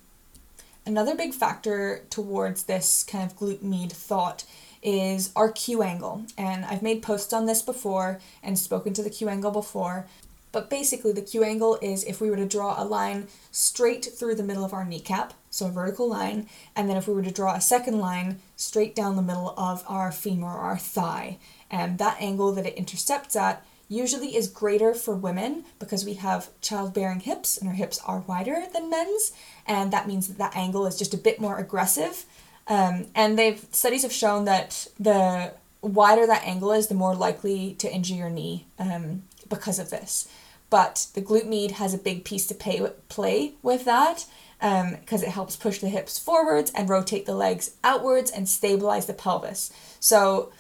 Another 0.86 1.16
big 1.16 1.34
factor 1.34 2.04
towards 2.10 2.64
this 2.64 3.04
kind 3.04 3.30
of 3.30 3.38
glute 3.38 3.62
med 3.62 3.92
thought 3.92 4.46
is 4.82 5.32
our 5.36 5.52
Q 5.52 5.84
angle. 5.84 6.26
And 6.38 6.66
I've 6.66 6.82
made 6.82 7.04
posts 7.04 7.34
on 7.34 7.46
this 7.46 7.62
before 7.62 8.20
and 8.42 8.58
spoken 8.58 8.94
to 8.94 9.04
the 9.04 9.10
Q 9.10 9.30
angle 9.30 9.52
before. 9.52 10.08
But 10.52 10.70
basically, 10.70 11.14
the 11.14 11.22
Q 11.22 11.44
angle 11.44 11.78
is 11.82 12.04
if 12.04 12.20
we 12.20 12.30
were 12.30 12.36
to 12.38 12.46
draw 12.46 12.82
a 12.82 12.84
line 12.84 13.28
straight 13.52 14.06
through 14.06 14.36
the 14.36 14.44
middle 14.44 14.66
of 14.66 14.74
our 14.74 14.86
kneecap, 14.86 15.34
so 15.50 15.68
a 15.68 15.72
vertical 15.72 16.10
line, 16.10 16.48
and 16.76 16.90
then 16.90 16.98
if 16.98 17.08
we 17.08 17.14
were 17.14 17.24
to 17.24 17.32
draw 17.32 17.56
a 17.56 17.62
second 17.62 18.00
line 18.00 18.40
straight 18.56 18.96
down 18.96 19.16
the 19.16 19.22
middle 19.22 19.54
of 19.58 19.84
our 19.88 20.12
femur 20.12 20.48
our 20.48 20.78
thigh, 20.78 21.38
and 21.70 21.98
that 22.00 22.18
angle 22.20 22.52
that 22.54 22.66
it 22.66 22.76
intercepts 22.76 23.36
at 23.36 23.66
usually 23.88 24.38
is 24.38 24.48
greater 24.48 24.94
for 24.94 25.14
women 25.14 25.66
because 25.78 26.06
we 26.06 26.14
have 26.14 26.50
childbearing 26.62 27.20
hips 27.20 27.58
and 27.58 27.68
our 27.68 27.76
hips 27.76 28.00
are 28.06 28.20
wider 28.20 28.64
than 28.74 28.90
men's, 28.90 29.34
and 29.68 29.92
that 29.92 30.08
means 30.08 30.28
that 30.28 30.38
that 30.38 30.56
angle 30.56 30.86
is 30.86 30.98
just 30.98 31.14
a 31.14 31.18
bit 31.18 31.42
more 31.42 31.58
aggressive. 31.58 32.26
Um, 32.68 33.08
and 33.16 33.38
they've 33.38 33.66
studies 33.72 34.04
have 34.04 34.14
shown 34.14 34.46
that 34.46 34.88
the 34.98 35.54
wider 35.82 36.26
that 36.26 36.46
angle 36.46 36.72
is, 36.72 36.88
the 36.88 36.96
more 36.96 37.16
likely 37.16 37.74
to 37.80 37.92
injure 37.92 38.16
your 38.16 38.30
knee. 38.30 38.66
Um, 38.80 39.24
because 39.52 39.78
of 39.78 39.92
this. 39.92 40.28
But 40.72 41.08
the 41.14 41.22
glute 41.22 41.46
med 41.46 41.72
has 41.72 41.94
a 41.94 42.00
big 42.00 42.24
piece 42.24 42.48
to 42.48 42.56
pay, 42.56 42.82
play 43.10 43.54
with 43.62 43.86
that 43.86 44.26
because 44.60 45.24
um, 45.24 45.28
it 45.28 45.34
helps 45.34 45.56
push 45.56 45.80
the 45.80 45.90
hips 45.90 46.18
forwards 46.18 46.72
and 46.74 46.88
rotate 46.88 47.26
the 47.26 47.36
legs 47.36 47.76
outwards 47.84 48.32
and 48.32 48.48
stabilize 48.48 49.08
the 49.08 49.14
pelvis. 49.14 49.72
So, 50.00 50.54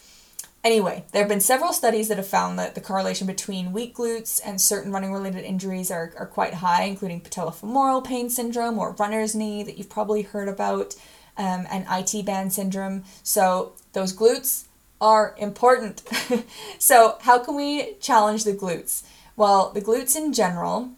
anyway, 0.64 1.06
there 1.12 1.22
have 1.22 1.30
been 1.30 1.40
several 1.40 1.72
studies 1.72 2.08
that 2.10 2.18
have 2.18 2.28
found 2.28 2.58
that 2.60 2.74
the 2.76 2.82
correlation 2.82 3.28
between 3.28 3.72
weak 3.72 3.96
glutes 3.96 4.42
and 4.44 4.60
certain 4.60 4.92
running 4.92 5.14
related 5.14 5.44
injuries 5.44 5.92
are, 5.92 6.14
are 6.18 6.26
quite 6.26 6.56
high, 6.56 6.84
including 6.84 7.22
patellofemoral 7.22 8.04
pain 8.04 8.30
syndrome 8.30 8.80
or 8.80 8.94
runner's 8.94 9.36
knee 9.36 9.64
that 9.64 9.78
you've 9.78 9.90
probably 9.90 10.24
heard 10.24 10.50
about 10.50 10.96
um, 11.38 11.68
and 11.72 11.86
IT 11.90 12.26
band 12.26 12.54
syndrome. 12.54 13.04
So 13.24 13.74
those 13.94 14.16
glutes 14.16 14.66
are 15.02 15.36
important. 15.38 16.04
so, 16.80 17.18
how 17.22 17.40
can 17.40 17.56
we 17.56 17.96
challenge 17.96 18.44
the 18.44 18.54
glutes? 18.54 19.04
Well, 19.36 19.72
the 19.72 19.82
glutes 19.82 20.16
in 20.16 20.32
general 20.32 20.92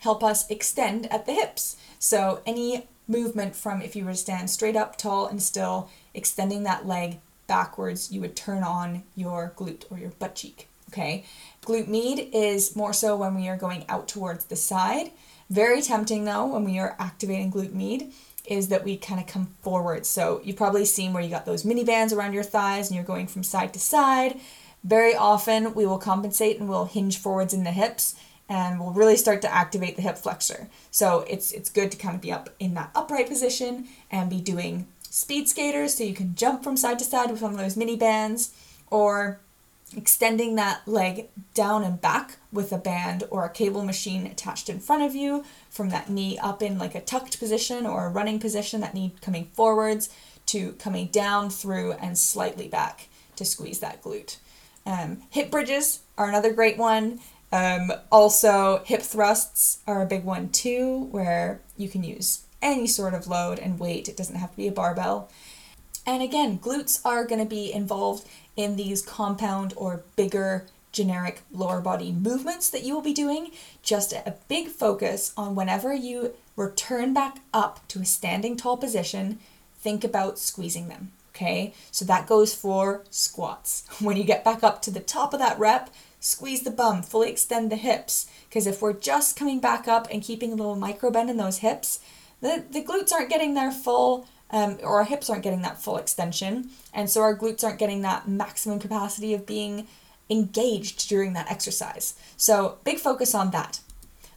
help 0.00 0.24
us 0.24 0.50
extend 0.50 1.06
at 1.12 1.24
the 1.26 1.32
hips. 1.32 1.76
So, 1.98 2.40
any 2.44 2.88
movement 3.06 3.54
from 3.54 3.80
if 3.80 3.94
you 3.94 4.04
were 4.04 4.12
to 4.12 4.16
stand 4.16 4.50
straight 4.50 4.76
up, 4.76 4.96
tall, 4.96 5.26
and 5.26 5.42
still, 5.42 5.88
extending 6.14 6.64
that 6.64 6.86
leg 6.86 7.18
backwards, 7.46 8.12
you 8.12 8.20
would 8.20 8.36
turn 8.36 8.62
on 8.62 9.02
your 9.16 9.52
glute 9.56 9.84
or 9.90 9.98
your 9.98 10.10
butt 10.10 10.34
cheek. 10.34 10.68
Okay, 10.88 11.24
glute 11.64 11.86
med 11.86 12.28
is 12.32 12.74
more 12.74 12.92
so 12.92 13.16
when 13.16 13.36
we 13.36 13.48
are 13.48 13.56
going 13.56 13.84
out 13.88 14.08
towards 14.08 14.46
the 14.46 14.56
side. 14.56 15.12
Very 15.48 15.82
tempting 15.82 16.24
though 16.24 16.46
when 16.46 16.64
we 16.64 16.78
are 16.78 16.96
activating 16.98 17.52
glute 17.52 17.72
med 17.72 18.12
is 18.50 18.68
that 18.68 18.84
we 18.84 18.96
kind 18.96 19.20
of 19.20 19.26
come 19.28 19.46
forward. 19.62 20.04
So 20.04 20.40
you've 20.44 20.56
probably 20.56 20.84
seen 20.84 21.12
where 21.12 21.22
you 21.22 21.30
got 21.30 21.46
those 21.46 21.64
mini 21.64 21.84
bands 21.84 22.12
around 22.12 22.34
your 22.34 22.42
thighs 22.42 22.88
and 22.88 22.96
you're 22.96 23.04
going 23.04 23.28
from 23.28 23.44
side 23.44 23.72
to 23.74 23.78
side. 23.78 24.40
Very 24.82 25.14
often 25.14 25.72
we 25.72 25.86
will 25.86 25.98
compensate 25.98 26.58
and 26.58 26.68
we'll 26.68 26.86
hinge 26.86 27.16
forwards 27.16 27.54
in 27.54 27.62
the 27.62 27.70
hips 27.70 28.16
and 28.48 28.80
we'll 28.80 28.90
really 28.90 29.16
start 29.16 29.40
to 29.42 29.54
activate 29.54 29.94
the 29.94 30.02
hip 30.02 30.18
flexor. 30.18 30.68
So 30.90 31.24
it's 31.28 31.52
it's 31.52 31.70
good 31.70 31.92
to 31.92 31.96
kind 31.96 32.16
of 32.16 32.20
be 32.20 32.32
up 32.32 32.50
in 32.58 32.74
that 32.74 32.90
upright 32.94 33.28
position 33.28 33.86
and 34.10 34.28
be 34.28 34.40
doing 34.40 34.88
speed 35.02 35.48
skaters 35.48 35.94
so 35.94 36.04
you 36.04 36.14
can 36.14 36.34
jump 36.34 36.64
from 36.64 36.76
side 36.76 36.98
to 36.98 37.04
side 37.04 37.30
with 37.30 37.42
one 37.42 37.52
of 37.52 37.58
those 37.58 37.76
mini 37.76 37.96
bands 37.96 38.52
or 38.90 39.38
extending 39.96 40.56
that 40.56 40.86
leg 40.86 41.28
down 41.54 41.84
and 41.84 42.00
back 42.00 42.38
with 42.52 42.72
a 42.72 42.78
band 42.78 43.24
or 43.30 43.44
a 43.44 43.50
cable 43.50 43.84
machine 43.84 44.26
attached 44.26 44.68
in 44.68 44.78
front 44.80 45.02
of 45.02 45.14
you 45.14 45.44
from 45.70 45.90
that 45.90 46.10
knee 46.10 46.38
up 46.38 46.62
in 46.62 46.78
like 46.78 46.94
a 46.94 47.00
tucked 47.00 47.38
position 47.38 47.86
or 47.86 48.06
a 48.06 48.10
running 48.10 48.38
position, 48.38 48.80
that 48.80 48.94
knee 48.94 49.14
coming 49.22 49.46
forwards 49.52 50.10
to 50.46 50.72
coming 50.72 51.06
down 51.06 51.48
through 51.48 51.92
and 51.92 52.18
slightly 52.18 52.68
back 52.68 53.08
to 53.36 53.44
squeeze 53.44 53.78
that 53.78 54.02
glute. 54.02 54.36
Um, 54.84 55.22
hip 55.30 55.50
bridges 55.50 56.00
are 56.18 56.28
another 56.28 56.52
great 56.52 56.76
one. 56.76 57.20
Um, 57.52 57.92
also, 58.10 58.82
hip 58.84 59.02
thrusts 59.02 59.78
are 59.86 60.02
a 60.02 60.06
big 60.06 60.24
one 60.24 60.50
too, 60.50 61.08
where 61.10 61.60
you 61.76 61.88
can 61.88 62.04
use 62.04 62.44
any 62.62 62.86
sort 62.86 63.14
of 63.14 63.26
load 63.26 63.58
and 63.58 63.78
weight. 63.78 64.08
It 64.08 64.16
doesn't 64.16 64.36
have 64.36 64.50
to 64.50 64.56
be 64.56 64.68
a 64.68 64.72
barbell. 64.72 65.30
And 66.06 66.22
again, 66.22 66.58
glutes 66.58 67.00
are 67.04 67.24
going 67.24 67.40
to 67.40 67.48
be 67.48 67.72
involved 67.72 68.26
in 68.56 68.76
these 68.76 69.02
compound 69.02 69.74
or 69.76 70.02
bigger 70.16 70.66
generic 70.92 71.42
lower 71.52 71.80
body 71.80 72.12
movements 72.12 72.70
that 72.70 72.82
you 72.82 72.94
will 72.94 73.02
be 73.02 73.12
doing. 73.12 73.50
Just 73.82 74.12
a 74.12 74.36
big 74.48 74.68
focus 74.68 75.32
on 75.36 75.54
whenever 75.54 75.94
you 75.94 76.34
return 76.56 77.14
back 77.14 77.38
up 77.54 77.86
to 77.88 78.00
a 78.00 78.04
standing 78.04 78.56
tall 78.56 78.76
position, 78.76 79.38
think 79.78 80.04
about 80.04 80.38
squeezing 80.38 80.88
them. 80.88 81.12
Okay, 81.34 81.72
so 81.90 82.04
that 82.04 82.26
goes 82.26 82.54
for 82.54 83.04
squats. 83.10 83.86
When 84.00 84.16
you 84.16 84.24
get 84.24 84.44
back 84.44 84.62
up 84.62 84.82
to 84.82 84.90
the 84.90 85.00
top 85.00 85.32
of 85.32 85.40
that 85.40 85.58
rep, 85.58 85.90
squeeze 86.18 86.62
the 86.62 86.70
bum, 86.70 87.02
fully 87.02 87.30
extend 87.30 87.70
the 87.70 87.76
hips. 87.76 88.26
Because 88.48 88.66
if 88.66 88.82
we're 88.82 88.92
just 88.92 89.36
coming 89.36 89.60
back 89.60 89.88
up 89.88 90.08
and 90.10 90.22
keeping 90.22 90.52
a 90.52 90.56
little 90.56 90.76
micro 90.76 91.10
bend 91.10 91.30
in 91.30 91.36
those 91.36 91.58
hips, 91.58 92.00
the, 92.40 92.64
the 92.70 92.82
glutes 92.82 93.12
aren't 93.12 93.30
getting 93.30 93.54
their 93.54 93.70
full 93.70 94.26
um, 94.52 94.78
or 94.82 94.98
our 94.98 95.04
hips 95.04 95.30
aren't 95.30 95.44
getting 95.44 95.62
that 95.62 95.80
full 95.80 95.96
extension, 95.96 96.70
and 96.92 97.08
so 97.08 97.20
our 97.20 97.36
glutes 97.36 97.62
aren't 97.62 97.78
getting 97.78 98.02
that 98.02 98.28
maximum 98.28 98.78
capacity 98.78 99.32
of 99.32 99.46
being 99.46 99.86
engaged 100.30 101.08
during 101.08 101.32
that 101.34 101.50
exercise. 101.50 102.14
So, 102.36 102.78
big 102.84 102.98
focus 102.98 103.34
on 103.34 103.50
that. 103.50 103.80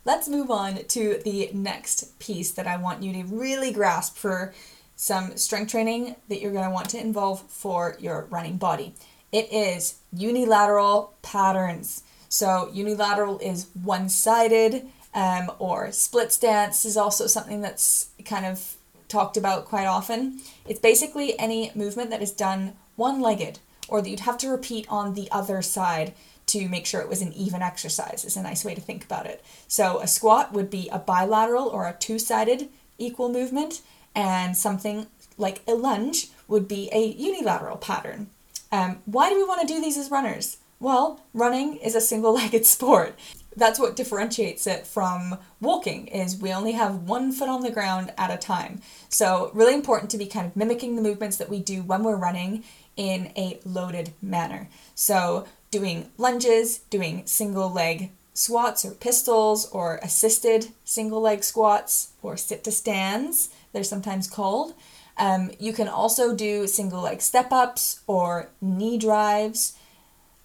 Let's 0.06 0.27
move 0.27 0.51
on 0.51 0.84
to 0.84 1.21
the 1.23 1.49
next 1.53 2.19
piece 2.19 2.51
that 2.51 2.67
I 2.67 2.75
want 2.75 3.03
you 3.03 3.13
to 3.13 3.23
really 3.23 3.71
grasp 3.71 4.17
for 4.17 4.53
some 4.95 5.38
strength 5.38 5.71
training 5.71 6.15
that 6.27 6.41
you're 6.41 6.51
going 6.51 6.65
to 6.65 6.71
want 6.71 6.89
to 6.89 6.99
involve 6.99 7.41
for 7.43 7.95
your 7.99 8.27
running 8.29 8.58
body. 8.58 8.95
It 9.32 9.51
is 9.51 9.99
unilateral 10.12 11.13
patterns. 11.21 12.03
So, 12.27 12.69
unilateral 12.73 13.39
is 13.39 13.67
one 13.82 14.10
sided, 14.10 14.88
um, 15.13 15.51
or 15.60 15.91
split 15.91 16.32
stance 16.32 16.86
is 16.86 16.97
also 16.97 17.27
something 17.27 17.62
that's 17.62 18.10
kind 18.25 18.45
of 18.45 18.75
talked 19.08 19.38
about 19.38 19.65
quite 19.65 19.86
often. 19.86 20.39
It's 20.67 20.79
basically 20.79 21.38
any 21.39 21.71
movement 21.75 22.10
that 22.10 22.21
is 22.21 22.32
done 22.32 22.73
one 22.95 23.21
legged 23.21 23.60
or 23.93 24.01
that 24.01 24.10
you'd 24.10 24.21
have 24.21 24.39
to 24.39 24.49
repeat 24.49 24.88
on 24.89 25.13
the 25.13 25.29
other 25.29 25.62
side 25.62 26.13
to 26.47 26.67
make 26.67 26.88
sure 26.88 26.99
it 26.99 27.08
was 27.08 27.21
an 27.21 27.32
even 27.34 27.62
exercise, 27.62 28.25
is 28.25 28.36
a 28.36 28.41
nice 28.41 28.65
way 28.65 28.73
to 28.73 28.82
think 28.82 29.06
about 29.06 29.27
it. 29.27 29.45
So, 29.67 29.99
a 29.99 30.08
squat 30.08 30.51
would 30.51 30.71
be 30.71 30.89
a 30.91 30.97
bilateral 30.97 31.67
or 31.67 31.88
a 31.88 31.93
two 31.93 32.17
sided 32.17 32.69
equal 32.97 33.29
movement, 33.29 33.82
and 34.15 34.58
something 34.58 35.06
like 35.38 35.62
a 35.67 35.73
lunge 35.75 36.29
would 36.47 36.67
be 36.67 36.89
a 36.91 37.06
unilateral 37.06 37.77
pattern. 37.77 38.32
Um, 38.71 38.97
why 39.06 39.29
do 39.29 39.36
we 39.36 39.43
want 39.43 39.62
to 39.62 39.71
do 39.71 39.79
these 39.79 39.97
as 39.97 40.10
runners? 40.10 40.58
Well, 40.79 41.21
running 41.32 41.77
is 41.77 41.93
a 41.93 42.01
single 42.01 42.34
legged 42.34 42.65
sport. 42.75 43.17
That's 43.56 43.79
what 43.79 43.95
differentiates 43.95 44.65
it 44.65 44.88
from 44.88 45.38
walking 45.62 46.08
is 46.08 46.36
we 46.36 46.51
only 46.51 46.71
have 46.71 47.03
one 47.03 47.32
foot 47.32 47.47
on 47.47 47.62
the 47.62 47.71
ground 47.71 48.12
at 48.17 48.32
a 48.32 48.38
time. 48.38 48.82
So 49.10 49.51
really 49.53 49.75
important 49.75 50.10
to 50.12 50.17
be 50.17 50.25
kind 50.25 50.47
of 50.47 50.56
mimicking 50.56 50.95
the 50.95 51.03
movements 51.03 51.38
that 51.38 51.49
we 51.49 51.60
do 51.60 51.84
when 51.84 52.03
we're 52.03 52.15
running 52.15 52.63
in 52.95 53.32
a 53.36 53.60
loaded 53.65 54.13
manner. 54.21 54.69
So 54.95 55.45
doing 55.71 56.12
lunges, 56.17 56.79
doing 56.89 57.23
single 57.25 57.71
leg 57.71 58.12
squats 58.34 58.84
or 58.84 58.91
pistols 58.91 59.69
or 59.71 59.99
assisted 60.01 60.67
single 60.84 61.21
leg 61.21 61.43
squats 61.43 62.13
or 62.21 62.36
sit 62.38 62.63
to 62.63 62.71
stands, 62.71 63.49
they're 63.71 63.84
sometimes 63.84 64.27
called. 64.27 64.73
Um, 65.17 65.51
you 65.60 65.73
can 65.73 65.88
also 65.88 66.36
do 66.36 66.67
single 66.67 67.01
leg 67.01 67.21
step 67.21 67.51
ups 67.51 68.01
or 68.08 68.49
knee 68.62 68.97
drives. 68.97 69.77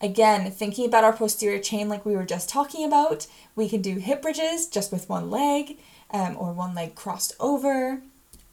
Again, 0.01 0.51
thinking 0.51 0.87
about 0.87 1.05
our 1.05 1.13
posterior 1.13 1.59
chain 1.59 1.89
like 1.89 2.07
we 2.07 2.15
were 2.15 2.25
just 2.25 2.49
talking 2.49 2.85
about, 2.85 3.27
we 3.57 3.69
can 3.69 3.83
do 3.83 3.97
hip 3.97 4.23
bridges 4.23 4.67
just 4.67 4.93
with 4.93 5.09
one 5.09 5.31
leg 5.31 5.79
um, 6.11 6.37
or 6.39 6.53
one 6.53 6.75
leg 6.75 6.95
crossed 6.95 7.35
over. 7.41 8.01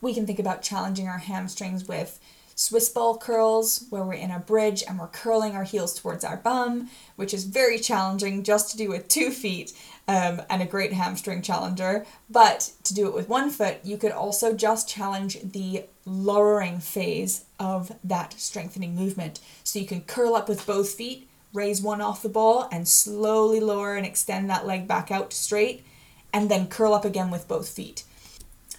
We 0.02 0.14
can 0.14 0.26
think 0.26 0.40
about 0.40 0.62
challenging 0.62 1.08
our 1.08 1.20
hamstrings 1.20 1.88
with 1.88 2.20
Swiss 2.58 2.88
ball 2.88 3.18
curls, 3.18 3.86
where 3.90 4.04
we're 4.06 4.14
in 4.14 4.32
a 4.32 4.40
bridge 4.40 4.82
and 4.88 4.98
we're 4.98 5.08
curling 5.08 5.56
our 5.56 5.66
heels 5.66 5.94
towards 5.94 6.24
our 6.24 6.38
bum, 6.38 6.90
which 7.18 7.34
is 7.34 7.44
very 7.44 7.78
challenging 7.78 8.44
just 8.44 8.72
to 8.72 8.78
do 8.78 8.90
with 8.90 9.10
two 9.10 9.30
feet 9.30 9.74
um, 10.08 10.42
and 10.50 10.62
a 10.62 10.66
great 10.66 10.94
hamstring 10.94 11.42
challenger. 11.42 12.06
But 12.30 12.72
to 12.86 12.94
do 12.94 13.08
it 13.08 13.14
with 13.14 13.28
one 13.28 13.50
foot, 13.50 13.80
you 13.84 13.98
could 13.98 14.14
also 14.14 14.54
just 14.54 14.88
challenge 14.88 15.38
the 15.44 15.84
lowering 16.06 16.80
phase 16.80 17.44
of 17.60 17.92
that 18.06 18.34
strengthening 18.38 18.96
movement. 18.96 19.42
So 19.66 19.78
you 19.80 19.86
can 19.86 20.02
curl 20.02 20.34
up 20.34 20.48
with 20.48 20.66
both 20.66 20.92
feet, 20.92 21.28
raise 21.54 21.82
one 21.82 22.00
off 22.00 22.24
the 22.24 22.30
ball, 22.30 22.70
and 22.72 22.88
slowly 22.88 23.60
lower 23.60 23.96
and 23.96 24.06
extend 24.06 24.50
that 24.50 24.66
leg 24.66 24.88
back 24.88 25.12
out 25.12 25.34
straight, 25.34 25.84
and 26.32 26.50
then 26.50 26.68
curl 26.68 26.94
up 26.94 27.04
again 27.04 27.32
with 27.32 27.50
both 27.50 27.68
feet. 27.68 28.06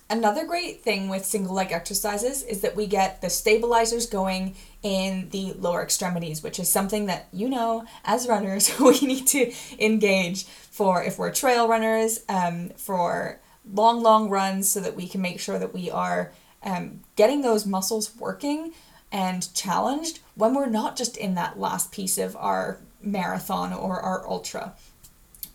Another 0.08 0.46
great 0.46 0.82
thing 0.82 1.08
with 1.08 1.24
single 1.24 1.54
leg 1.54 1.72
exercises 1.72 2.44
is 2.44 2.60
that 2.60 2.76
we 2.76 2.86
get 2.86 3.20
the 3.20 3.28
stabilizers 3.28 4.06
going 4.06 4.54
in 4.84 5.28
the 5.30 5.52
lower 5.54 5.82
extremities, 5.82 6.44
which 6.44 6.60
is 6.60 6.68
something 6.68 7.06
that 7.06 7.26
you 7.32 7.48
know 7.48 7.84
as 8.04 8.28
runners 8.28 8.70
we 8.80 9.00
need 9.00 9.26
to 9.26 9.52
engage 9.80 10.44
for 10.44 11.02
if 11.02 11.18
we're 11.18 11.32
trail 11.32 11.66
runners, 11.66 12.20
um, 12.28 12.68
for 12.76 13.40
long, 13.68 14.00
long 14.00 14.30
runs, 14.30 14.68
so 14.68 14.78
that 14.78 14.94
we 14.94 15.08
can 15.08 15.20
make 15.20 15.40
sure 15.40 15.58
that 15.58 15.74
we 15.74 15.90
are 15.90 16.32
um, 16.62 17.00
getting 17.16 17.42
those 17.42 17.66
muscles 17.66 18.14
working 18.16 18.72
and 19.10 19.52
challenged 19.54 20.20
when 20.36 20.54
we're 20.54 20.66
not 20.66 20.96
just 20.96 21.16
in 21.16 21.34
that 21.34 21.58
last 21.58 21.90
piece 21.90 22.16
of 22.16 22.36
our 22.36 22.78
marathon 23.02 23.72
or 23.72 24.00
our 24.00 24.28
ultra. 24.28 24.74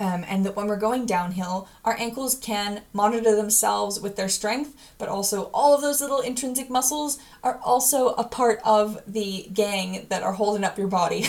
Um, 0.02 0.26
and 0.28 0.44
that 0.48 0.56
when 0.56 0.66
we're 0.66 0.78
going 0.78 1.06
downhill, 1.06 1.68
our 1.86 1.96
ankles 2.00 2.34
can 2.34 2.82
monitor 2.92 3.36
themselves 3.36 4.00
with 4.00 4.16
their 4.16 4.30
strength, 4.30 4.76
but 4.98 5.08
also 5.08 5.52
all 5.54 5.76
of 5.76 5.82
those 5.82 6.02
little 6.02 6.22
intrinsic 6.22 6.72
muscles 6.72 7.20
are 7.44 7.60
also 7.64 8.08
a 8.16 8.24
part 8.24 8.60
of 8.66 9.00
the 9.06 9.48
gang 9.54 10.08
that 10.10 10.24
are 10.24 10.34
holding 10.34 10.64
up 10.64 10.76
your 10.76 10.88
body. 10.88 11.28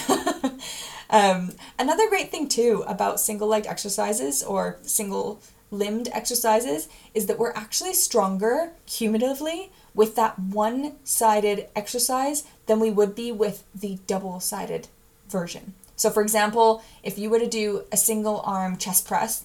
um, 1.11 1.52
another 1.78 2.08
great 2.08 2.30
thing, 2.30 2.48
too, 2.48 2.82
about 2.87 3.20
single 3.20 3.48
legged 3.48 3.68
exercises 3.68 4.42
or 4.42 4.78
single 4.80 5.42
limbed 5.70 6.08
exercises 6.11 6.88
is 7.12 7.26
that 7.26 7.38
we're 7.38 7.52
actually 7.52 7.92
stronger 7.92 8.72
cumulatively 8.87 9.70
with 9.94 10.16
that 10.16 10.38
one 10.38 10.94
sided 11.04 11.66
exercise 11.76 12.44
than 12.64 12.80
we 12.80 12.90
would 12.90 13.14
be 13.14 13.30
with 13.32 13.64
the 13.74 13.98
double 14.06 14.40
sided 14.40 14.88
version. 15.28 15.74
So, 16.02 16.10
for 16.10 16.20
example, 16.20 16.82
if 17.04 17.16
you 17.16 17.30
were 17.30 17.38
to 17.38 17.46
do 17.46 17.84
a 17.92 17.96
single 17.96 18.40
arm 18.44 18.76
chest 18.76 19.06
press, 19.06 19.44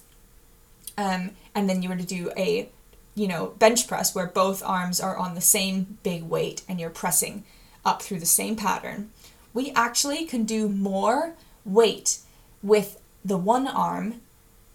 um, 0.96 1.30
and 1.54 1.70
then 1.70 1.84
you 1.84 1.88
were 1.88 1.94
to 1.94 2.04
do 2.04 2.32
a, 2.36 2.68
you 3.14 3.28
know, 3.28 3.54
bench 3.60 3.86
press 3.86 4.12
where 4.12 4.26
both 4.26 4.60
arms 4.64 5.00
are 5.00 5.16
on 5.16 5.36
the 5.36 5.40
same 5.40 5.98
big 6.02 6.24
weight 6.24 6.62
and 6.68 6.80
you're 6.80 6.90
pressing 6.90 7.44
up 7.84 8.02
through 8.02 8.18
the 8.18 8.26
same 8.26 8.56
pattern, 8.56 9.10
we 9.54 9.70
actually 9.70 10.24
can 10.24 10.42
do 10.42 10.68
more 10.68 11.34
weight 11.64 12.18
with 12.60 13.00
the 13.24 13.38
one 13.38 13.68
arm. 13.68 14.20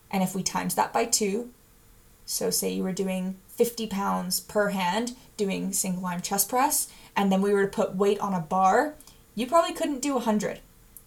And 0.10 0.24
if 0.24 0.34
we 0.34 0.42
times 0.42 0.76
that 0.76 0.94
by 0.94 1.04
two, 1.04 1.50
so 2.26 2.50
say 2.50 2.72
you 2.72 2.84
were 2.84 2.94
doing 2.94 3.36
50 3.50 3.88
pounds 3.88 4.40
per 4.40 4.70
hand 4.70 5.18
doing 5.36 5.74
single 5.74 6.06
arm 6.06 6.22
chest 6.22 6.48
press, 6.48 6.88
and 7.14 7.30
then 7.30 7.42
we 7.42 7.52
were 7.52 7.66
to 7.66 7.76
put 7.76 7.94
weight 7.94 8.22
on 8.22 8.34
a 8.34 8.40
bar, 8.40 8.94
you 9.36 9.46
probably 9.46 9.74
couldn't 9.74 10.02
do 10.02 10.14
100 10.14 10.62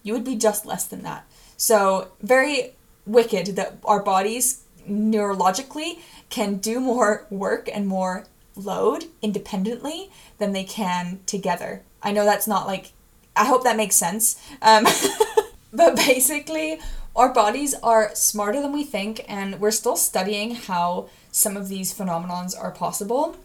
you 0.07 0.13
would 0.13 0.23
be 0.23 0.35
just 0.35 0.65
less 0.65 0.85
than 0.85 1.03
that. 1.03 1.25
So, 1.57 2.09
very 2.21 2.73
wicked 3.05 3.55
that 3.55 3.77
our 3.83 4.01
bodies 4.01 4.63
neurologically 4.89 5.99
can 6.29 6.57
do 6.57 6.79
more 6.79 7.25
work 7.29 7.69
and 7.73 7.87
more 7.87 8.25
load 8.55 9.05
independently 9.21 10.09
than 10.37 10.53
they 10.53 10.63
can 10.63 11.19
together. 11.25 11.81
I 12.01 12.11
know 12.11 12.25
that's 12.25 12.47
not 12.47 12.67
like, 12.67 12.91
I 13.35 13.45
hope 13.45 13.63
that 13.63 13.77
makes 13.77 13.95
sense. 13.95 14.41
Um, 14.61 14.85
but 15.73 15.95
basically, 15.95 16.79
our 17.15 17.33
bodies 17.33 17.73
are 17.81 18.13
smarter 18.15 18.61
than 18.61 18.71
we 18.71 18.83
think, 18.83 19.25
and 19.27 19.59
we're 19.59 19.71
still 19.71 19.95
studying 19.95 20.55
how 20.55 21.09
some 21.31 21.57
of 21.57 21.67
these 21.67 21.93
phenomenons 21.93 22.53
are 22.57 22.71
possible. 22.71 23.35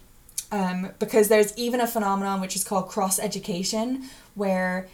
Um, 0.51 0.91
because 0.99 1.29
there's 1.29 1.57
even 1.57 1.81
a 1.81 1.87
phenomenon 1.87 2.43
which 2.43 2.55
is 2.55 2.63
called 2.63 2.89
cross 2.89 3.19
education, 3.19 4.11
where 4.35 4.89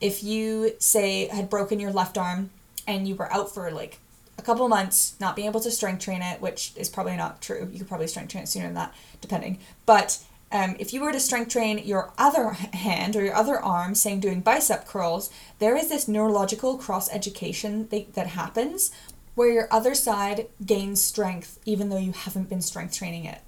if 0.00 0.22
you 0.22 0.72
say 0.78 1.28
had 1.28 1.48
broken 1.48 1.80
your 1.80 1.92
left 1.92 2.18
arm 2.18 2.50
and 2.86 3.08
you 3.08 3.14
were 3.14 3.32
out 3.32 3.52
for 3.52 3.70
like 3.70 3.98
a 4.38 4.42
couple 4.42 4.68
months 4.68 5.14
not 5.20 5.36
being 5.36 5.48
able 5.48 5.60
to 5.60 5.70
strength 5.70 6.04
train 6.04 6.22
it 6.22 6.40
which 6.40 6.72
is 6.76 6.88
probably 6.88 7.16
not 7.16 7.40
true. 7.40 7.68
You 7.72 7.78
could 7.78 7.88
probably 7.88 8.06
strength 8.06 8.32
train 8.32 8.44
it 8.44 8.48
sooner 8.48 8.66
than 8.66 8.74
that 8.74 8.94
depending. 9.20 9.58
But 9.86 10.22
um, 10.52 10.76
if 10.78 10.92
you 10.92 11.00
were 11.00 11.12
to 11.12 11.20
strength 11.20 11.50
train 11.52 11.78
your 11.78 12.12
other 12.18 12.50
hand 12.50 13.16
or 13.16 13.24
your 13.24 13.34
other 13.34 13.58
arm 13.58 13.94
saying 13.94 14.20
doing 14.20 14.40
bicep 14.40 14.86
curls 14.86 15.30
there 15.58 15.76
is 15.76 15.88
this 15.88 16.08
neurological 16.08 16.76
cross 16.76 17.10
education 17.12 17.88
that 17.90 18.26
happens 18.28 18.90
where 19.34 19.50
your 19.50 19.68
other 19.70 19.94
side 19.94 20.46
gains 20.64 21.00
strength 21.00 21.58
even 21.64 21.88
though 21.88 21.98
you 21.98 22.12
haven't 22.12 22.48
been 22.48 22.62
strength 22.62 22.96
training 22.96 23.24
it. 23.24 23.40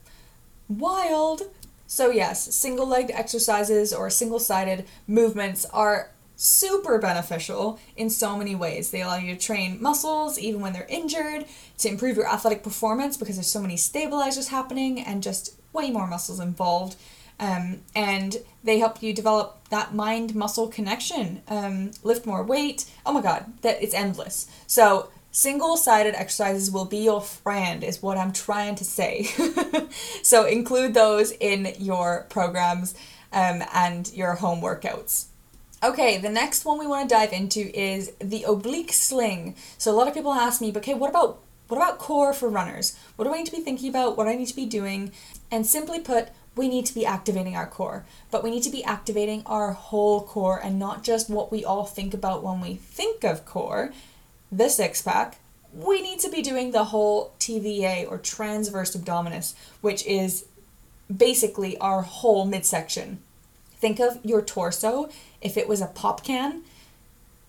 Wild! 0.68 1.42
So 1.86 2.10
yes 2.10 2.54
single 2.54 2.86
legged 2.86 3.12
exercises 3.12 3.92
or 3.92 4.08
single 4.10 4.40
sided 4.40 4.86
movements 5.06 5.64
are 5.66 6.10
super 6.36 6.98
beneficial 6.98 7.80
in 7.96 8.10
so 8.10 8.36
many 8.36 8.54
ways. 8.54 8.90
They 8.90 9.02
allow 9.02 9.16
you 9.16 9.34
to 9.34 9.40
train 9.40 9.82
muscles 9.82 10.38
even 10.38 10.60
when 10.60 10.72
they're 10.72 10.86
injured, 10.88 11.46
to 11.78 11.88
improve 11.88 12.16
your 12.16 12.28
athletic 12.28 12.62
performance 12.62 13.16
because 13.16 13.36
there's 13.36 13.46
so 13.46 13.62
many 13.62 13.76
stabilizers 13.76 14.48
happening 14.48 15.00
and 15.00 15.22
just 15.22 15.54
way 15.72 15.90
more 15.90 16.06
muscles 16.06 16.38
involved. 16.38 16.96
Um, 17.38 17.80
and 17.94 18.36
they 18.64 18.78
help 18.78 19.02
you 19.02 19.12
develop 19.12 19.68
that 19.68 19.94
mind 19.94 20.34
muscle 20.34 20.68
connection, 20.68 21.42
um, 21.48 21.90
lift 22.02 22.24
more 22.24 22.42
weight. 22.42 22.86
Oh 23.04 23.12
my 23.12 23.20
god, 23.20 23.60
that 23.62 23.82
it's 23.82 23.94
endless. 23.94 24.46
So 24.66 25.10
single 25.30 25.76
sided 25.76 26.14
exercises 26.14 26.70
will 26.70 26.86
be 26.86 26.98
your 26.98 27.20
friend, 27.20 27.84
is 27.84 28.02
what 28.02 28.16
I'm 28.16 28.32
trying 28.32 28.74
to 28.76 28.84
say. 28.84 29.24
so 30.22 30.46
include 30.46 30.94
those 30.94 31.32
in 31.32 31.74
your 31.78 32.26
programs 32.30 32.94
um, 33.32 33.62
and 33.74 34.10
your 34.14 34.34
home 34.34 34.62
workouts. 34.62 35.26
Okay, 35.84 36.16
the 36.16 36.30
next 36.30 36.64
one 36.64 36.78
we 36.78 36.86
want 36.86 37.08
to 37.08 37.14
dive 37.14 37.34
into 37.34 37.60
is 37.78 38.12
the 38.18 38.44
oblique 38.44 38.92
sling. 38.92 39.54
So 39.76 39.90
a 39.90 39.94
lot 39.94 40.08
of 40.08 40.14
people 40.14 40.32
ask 40.32 40.60
me, 40.60 40.72
okay, 40.74 40.94
what 40.94 41.10
about 41.10 41.40
what 41.68 41.78
about 41.78 41.98
core 41.98 42.32
for 42.32 42.48
runners? 42.48 42.96
What 43.16 43.24
do 43.24 43.34
I 43.34 43.38
need 43.38 43.46
to 43.46 43.52
be 43.52 43.60
thinking 43.60 43.90
about? 43.90 44.16
What 44.16 44.24
do 44.24 44.30
I 44.30 44.36
need 44.36 44.46
to 44.46 44.56
be 44.56 44.66
doing? 44.66 45.12
And 45.50 45.66
simply 45.66 45.98
put, 45.98 46.28
we 46.54 46.68
need 46.68 46.86
to 46.86 46.94
be 46.94 47.04
activating 47.04 47.56
our 47.56 47.66
core, 47.66 48.06
but 48.30 48.44
we 48.44 48.50
need 48.50 48.62
to 48.62 48.70
be 48.70 48.84
activating 48.84 49.42
our 49.46 49.72
whole 49.72 50.22
core 50.22 50.60
and 50.62 50.78
not 50.78 51.02
just 51.02 51.28
what 51.28 51.50
we 51.50 51.64
all 51.64 51.84
think 51.84 52.14
about 52.14 52.44
when 52.44 52.60
we 52.60 52.76
think 52.76 53.24
of 53.24 53.44
core, 53.44 53.92
the 54.50 54.68
six 54.68 55.02
pack. 55.02 55.38
We 55.74 56.00
need 56.00 56.20
to 56.20 56.30
be 56.30 56.40
doing 56.40 56.70
the 56.70 56.84
whole 56.84 57.34
TVA 57.40 58.10
or 58.10 58.16
transverse 58.16 58.96
abdominis, 58.96 59.54
which 59.80 60.06
is 60.06 60.46
basically 61.14 61.76
our 61.78 62.02
whole 62.02 62.46
midsection. 62.46 63.18
Think 63.78 64.00
of 64.00 64.18
your 64.24 64.42
torso 64.42 65.10
if 65.40 65.56
it 65.56 65.68
was 65.68 65.80
a 65.80 65.86
pop 65.86 66.24
can, 66.24 66.62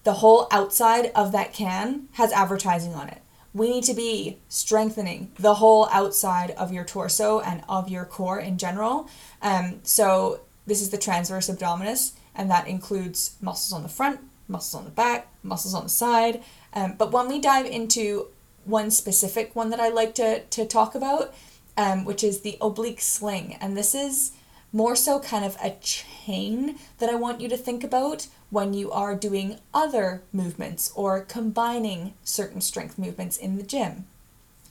the 0.03 0.13
whole 0.13 0.47
outside 0.51 1.11
of 1.15 1.31
that 1.31 1.53
can 1.53 2.07
has 2.13 2.31
advertising 2.31 2.93
on 2.93 3.09
it. 3.09 3.21
We 3.53 3.69
need 3.69 3.83
to 3.85 3.93
be 3.93 4.37
strengthening 4.49 5.31
the 5.39 5.55
whole 5.55 5.89
outside 5.91 6.51
of 6.51 6.71
your 6.71 6.83
torso 6.83 7.39
and 7.39 7.63
of 7.67 7.89
your 7.89 8.05
core 8.05 8.39
in 8.39 8.57
general. 8.57 9.09
Um, 9.41 9.79
so, 9.83 10.41
this 10.65 10.81
is 10.81 10.91
the 10.91 10.97
transverse 10.97 11.49
abdominis, 11.49 12.11
and 12.35 12.51
that 12.51 12.67
includes 12.67 13.35
muscles 13.41 13.73
on 13.73 13.83
the 13.83 13.89
front, 13.89 14.19
muscles 14.47 14.79
on 14.79 14.85
the 14.85 14.91
back, 14.91 15.27
muscles 15.43 15.73
on 15.73 15.83
the 15.83 15.89
side. 15.89 16.43
Um, 16.73 16.95
but 16.97 17.11
when 17.11 17.27
we 17.27 17.39
dive 17.39 17.65
into 17.65 18.27
one 18.65 18.91
specific 18.91 19.55
one 19.55 19.69
that 19.69 19.79
I 19.79 19.89
like 19.89 20.13
to, 20.15 20.41
to 20.41 20.65
talk 20.65 20.93
about, 20.93 21.33
um, 21.77 22.05
which 22.05 22.23
is 22.23 22.41
the 22.41 22.57
oblique 22.61 23.01
sling, 23.01 23.57
and 23.59 23.75
this 23.75 23.95
is 23.95 24.33
more 24.77 24.95
so 24.95 25.19
kind 25.19 25.43
of 25.43 25.57
a 25.59 25.71
chain 25.81 26.77
that 26.99 27.09
I 27.09 27.15
want 27.15 27.41
you 27.41 27.49
to 27.49 27.57
think 27.57 27.83
about 27.83 28.27
when 28.51 28.75
you 28.75 28.91
are 28.91 29.15
doing 29.15 29.57
other 29.73 30.21
movements 30.31 30.91
or 30.93 31.21
combining 31.21 32.13
certain 32.23 32.61
strength 32.61 32.95
movements 32.99 33.37
in 33.37 33.57
the 33.57 33.63
gym 33.63 34.05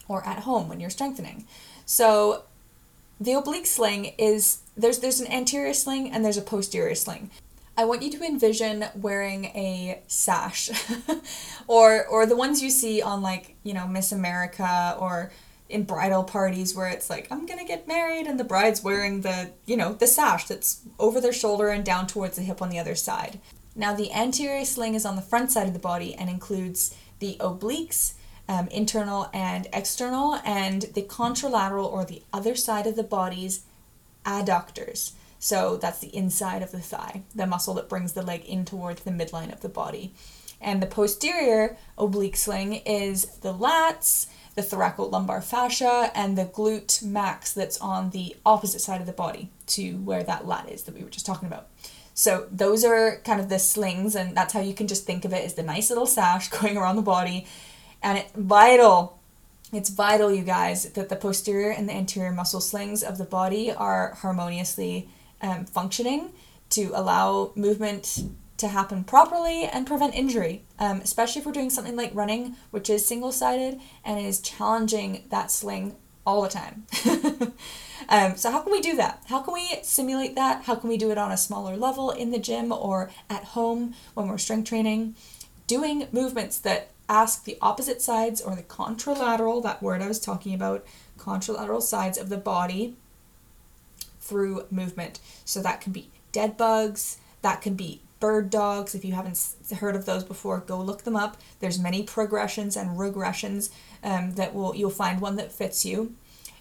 or 0.07 0.25
at 0.25 0.45
home 0.45 0.69
when 0.69 0.79
you're 0.79 0.90
strengthening. 0.90 1.45
So 1.87 2.45
the 3.21 3.33
oblique 3.33 3.66
sling 3.66 4.12
is 4.16 4.59
there's 4.77 5.01
there's 5.01 5.19
an 5.19 5.27
anterior 5.27 5.75
sling 5.75 6.12
and 6.12 6.25
there's 6.25 6.38
a 6.38 6.42
posterior 6.42 6.95
sling. 6.95 7.31
I 7.77 7.85
want 7.85 8.03
you 8.03 8.11
to 8.12 8.23
envision 8.23 8.85
wearing 8.95 9.47
a 9.47 10.03
sash 10.07 10.71
or 11.66 12.07
or 12.07 12.27
the 12.27 12.37
ones 12.37 12.62
you 12.62 12.71
see 12.71 13.03
on 13.03 13.23
like, 13.23 13.57
you 13.64 13.75
know, 13.75 13.88
Miss 13.88 14.12
America 14.12 14.97
or 15.01 15.33
in 15.68 15.85
bridal 15.85 16.24
parties 16.24 16.74
where 16.74 16.88
it's 16.88 17.11
like 17.11 17.26
I'm 17.31 17.46
to 17.46 17.64
get 17.64 17.88
married 17.88 18.26
and 18.26 18.38
the 18.38 18.44
bride's 18.44 18.83
wearing 18.83 19.22
the, 19.22 19.50
you 19.64 19.76
know, 19.76 19.92
the 19.92 20.07
sash 20.07 20.46
that's 20.46 20.83
over 20.98 21.20
their 21.20 21.33
shoulder 21.33 21.68
and 21.68 21.85
down 21.85 22.07
towards 22.07 22.37
the 22.37 22.42
hip 22.42 22.62
on 22.62 22.68
the 22.68 22.79
other 22.79 22.94
side. 22.94 23.40
Now 23.74 23.94
the 23.94 24.12
anterior 24.12 24.64
sling 24.64 24.94
is 24.94 25.05
on 25.05 25.16
the 25.16 25.22
front 25.22 25.52
side 25.52 25.66
of 25.66 25.72
the 25.72 25.79
body 25.79 26.14
and 26.14 26.31
includes 26.31 26.96
the 27.18 27.37
obliques, 27.40 28.14
um, 28.48 28.68
internal 28.68 29.29
and 29.33 29.66
external, 29.72 30.40
and 30.44 30.83
the 30.94 31.02
contralateral 31.02 31.90
or 31.90 32.05
the 32.05 32.22
other 32.33 32.55
side 32.55 32.87
of 32.87 32.96
the 32.96 33.02
body's 33.02 33.62
adductors. 34.24 35.12
So 35.38 35.76
that's 35.76 35.98
the 35.98 36.14
inside 36.16 36.62
of 36.62 36.72
the 36.72 36.81
thigh, 36.81 37.22
the 37.35 37.46
muscle 37.46 37.74
that 37.74 37.88
brings 37.88 38.12
the 38.12 38.22
leg 38.22 38.44
in 38.44 38.64
towards 38.64 39.02
the 39.02 39.11
midline 39.11 39.52
of 39.52 39.61
the 39.61 39.68
body. 39.68 40.14
And 40.61 40.83
the 40.83 40.87
posterior 40.87 41.76
oblique 41.98 42.37
sling 42.37 42.74
is 42.87 43.26
the 43.40 43.52
lats, 43.52 44.26
the 44.57 44.62
thoracolumbar 44.62 45.45
fascia, 45.45 46.11
and 46.14 46.37
the 46.37 46.47
glute 46.47 47.03
max 47.03 47.53
that's 47.53 47.79
on 47.79 48.11
the 48.11 48.35
opposite 48.45 48.81
side 48.81 49.01
of 49.01 49.07
the 49.07 49.12
body 49.12 49.51
to 49.66 49.99
where 49.99 50.25
that 50.25 50.47
lat 50.47 50.69
is 50.69 50.83
that 50.85 50.95
we 50.95 51.05
were 51.05 51.11
just 51.11 51.27
talking 51.27 51.47
about. 51.47 51.69
So 52.14 52.49
those 52.51 52.83
are 52.83 53.21
kind 53.25 53.38
of 53.38 53.51
the 53.51 53.59
slings, 53.59 54.16
and 54.16 54.35
that's 54.35 54.55
how 54.55 54.61
you 54.61 54.73
can 54.73 54.88
just 54.88 55.05
think 55.05 55.27
of 55.27 55.35
it 55.35 55.45
as 55.45 55.55
the 55.55 55.62
nice 55.62 55.90
little 55.90 56.07
sash 56.07 56.49
going 56.61 56.79
around 56.79 56.97
the 56.97 57.03
body. 57.03 57.47
And 58.03 58.19
it's 58.19 58.33
vital, 58.33 59.19
it's 59.73 59.90
vital, 59.90 60.33
you 60.33 60.42
guys, 60.42 60.90
that 60.90 61.11
the 61.11 61.16
posterior 61.16 61.71
and 61.71 61.87
the 61.87 61.92
anterior 61.92 62.33
muscle 62.33 62.62
slings 62.62 63.03
of 63.03 63.19
the 63.19 63.25
body 63.25 63.71
are 63.71 64.14
harmoniously 64.14 65.11
um, 65.42 65.66
functioning 65.66 66.33
to 66.71 66.90
allow 66.95 67.53
movement 67.55 68.25
to 68.59 68.69
happen 68.69 69.05
properly 69.05 69.64
and 69.64 69.87
prevent 69.87 70.14
injury, 70.14 70.62
um, 70.79 71.01
especially 71.01 71.40
if 71.40 71.47
we're 71.47 71.53
doing 71.53 71.71
something 71.71 71.97
like 71.97 72.14
running, 72.14 72.57
which 72.71 72.88
is 72.88 73.07
single 73.07 73.33
sided 73.33 73.81
and 74.05 74.25
is 74.25 74.40
challenging 74.40 75.25
that 75.31 75.51
sling 75.51 75.97
all 76.27 76.42
the 76.42 76.49
time. 76.49 76.87
um, 78.09 78.37
so, 78.37 78.51
how 78.51 78.61
can 78.61 78.73
we 78.73 78.81
do 78.81 78.97
that? 78.97 79.23
How 79.27 79.40
can 79.40 79.55
we 79.55 79.79
simulate 79.83 80.35
that? 80.35 80.64
How 80.64 80.75
can 80.75 80.88
we 80.88 80.97
do 80.97 81.11
it 81.11 81.19
on 81.19 81.31
a 81.31 81.37
smaller 81.37 81.77
level 81.77 82.11
in 82.11 82.33
the 82.33 82.38
gym 82.38 82.73
or 82.73 83.11
at 83.31 83.45
home 83.45 83.95
when 84.14 84.29
we're 84.29 84.38
strength 84.38 84.69
training? 84.69 85.14
Doing 85.66 86.09
movements 86.12 86.59
that 86.59 86.90
ask 87.09 87.45
the 87.45 87.59
opposite 87.62 88.03
sides 88.03 88.40
or 88.40 88.57
the 88.57 88.62
contralateral, 88.62 89.62
that 89.62 89.83
word 89.83 90.03
I 90.03 90.09
was 90.09 90.19
talking 90.19 90.55
about, 90.55 90.85
contralateral 91.19 91.83
sides 91.83 92.19
of 92.19 92.29
the 92.29 92.37
body 92.37 92.97
through 94.21 94.66
movement. 94.71 95.21
So, 95.45 95.62
that 95.62 95.81
can 95.81 95.92
be 95.92 96.11
dead 96.33 96.57
bugs, 96.57 97.19
that 97.42 97.62
can 97.62 97.75
be 97.75 98.01
bird 98.20 98.50
dogs. 98.50 98.94
If 98.94 99.05
you 99.05 99.12
haven't 99.12 99.38
heard 99.79 99.96
of 99.96 100.07
those 100.07 100.24
before, 100.24 100.59
go 100.61 100.81
look 100.81 101.02
them 101.05 101.16
up. 101.16 101.37
There's 101.61 101.79
many 101.79 102.02
progressions 102.02 102.76
and 102.76 102.98
regressions 102.98 103.70
um, 104.02 104.33
that 104.33 104.55
will 104.55 104.74
you'll 104.74 104.90
find 104.90 105.20
one 105.20 105.37
that 105.37 105.52
fits 105.52 105.85
you. 105.85 106.14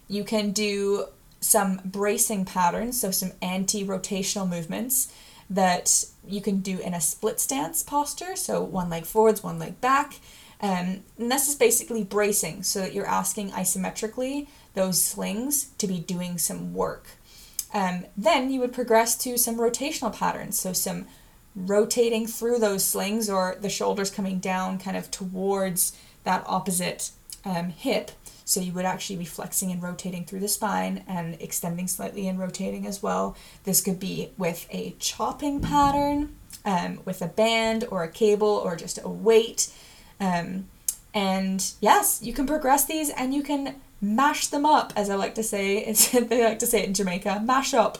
You 0.07 0.23
can 0.23 0.51
do 0.51 1.05
some 1.39 1.79
bracing 1.85 2.45
patterns, 2.45 2.99
so 2.99 3.11
some 3.11 3.31
anti-rotational 3.41 4.49
movements 4.49 5.13
that 5.49 6.05
you 6.27 6.41
can 6.41 6.59
do 6.59 6.79
in 6.79 6.93
a 6.93 7.01
split 7.01 7.39
stance 7.39 7.83
posture, 7.83 8.35
so 8.35 8.63
one 8.63 8.89
leg 8.89 9.05
forwards, 9.05 9.43
one 9.43 9.59
leg 9.59 9.79
back. 9.79 10.19
Um, 10.61 11.03
and 11.19 11.31
this 11.31 11.47
is 11.47 11.55
basically 11.55 12.03
bracing, 12.03 12.63
so 12.63 12.79
that 12.79 12.93
you're 12.93 13.05
asking 13.05 13.51
isometrically 13.51 14.47
those 14.73 15.03
slings 15.03 15.65
to 15.77 15.87
be 15.87 15.99
doing 15.99 16.37
some 16.37 16.73
work. 16.73 17.07
Um, 17.73 18.05
then 18.17 18.49
you 18.49 18.59
would 18.61 18.73
progress 18.73 19.15
to 19.17 19.37
some 19.37 19.57
rotational 19.57 20.15
patterns, 20.15 20.59
so 20.59 20.73
some 20.73 21.05
rotating 21.55 22.27
through 22.27 22.59
those 22.59 22.83
slings 22.83 23.29
or 23.29 23.57
the 23.59 23.69
shoulders 23.69 24.11
coming 24.11 24.39
down 24.39 24.77
kind 24.77 24.97
of 24.97 25.09
towards 25.09 25.97
that 26.23 26.43
opposite 26.47 27.11
um, 27.45 27.69
hip. 27.69 28.11
So 28.43 28.59
you 28.59 28.73
would 28.73 28.85
actually 28.85 29.15
be 29.15 29.25
flexing 29.25 29.71
and 29.71 29.81
rotating 29.81 30.25
through 30.25 30.41
the 30.41 30.47
spine 30.47 31.03
and 31.07 31.35
extending 31.41 31.87
slightly 31.87 32.27
and 32.27 32.37
rotating 32.37 32.85
as 32.85 33.01
well. 33.01 33.35
This 33.63 33.81
could 33.81 33.99
be 33.99 34.29
with 34.37 34.67
a 34.69 34.95
chopping 34.99 35.61
pattern, 35.61 36.35
um, 36.63 36.99
with 37.05 37.21
a 37.21 37.27
band 37.27 37.85
or 37.89 38.03
a 38.03 38.07
cable 38.07 38.47
or 38.47 38.75
just 38.75 38.99
a 39.03 39.09
weight. 39.09 39.71
Um, 40.19 40.67
and 41.13 41.73
yes, 41.79 42.19
you 42.21 42.33
can 42.33 42.45
progress 42.45 42.85
these 42.85 43.09
and 43.09 43.33
you 43.33 43.41
can 43.41 43.75
mash 44.01 44.47
them 44.47 44.65
up, 44.65 44.93
as 44.95 45.09
I 45.09 45.15
like 45.15 45.35
to 45.35 45.43
say. 45.43 45.83
They 46.11 46.43
like 46.43 46.59
to 46.59 46.67
say 46.67 46.81
it 46.81 46.87
in 46.87 46.93
Jamaica 46.93 47.41
mash 47.43 47.73
up. 47.73 47.97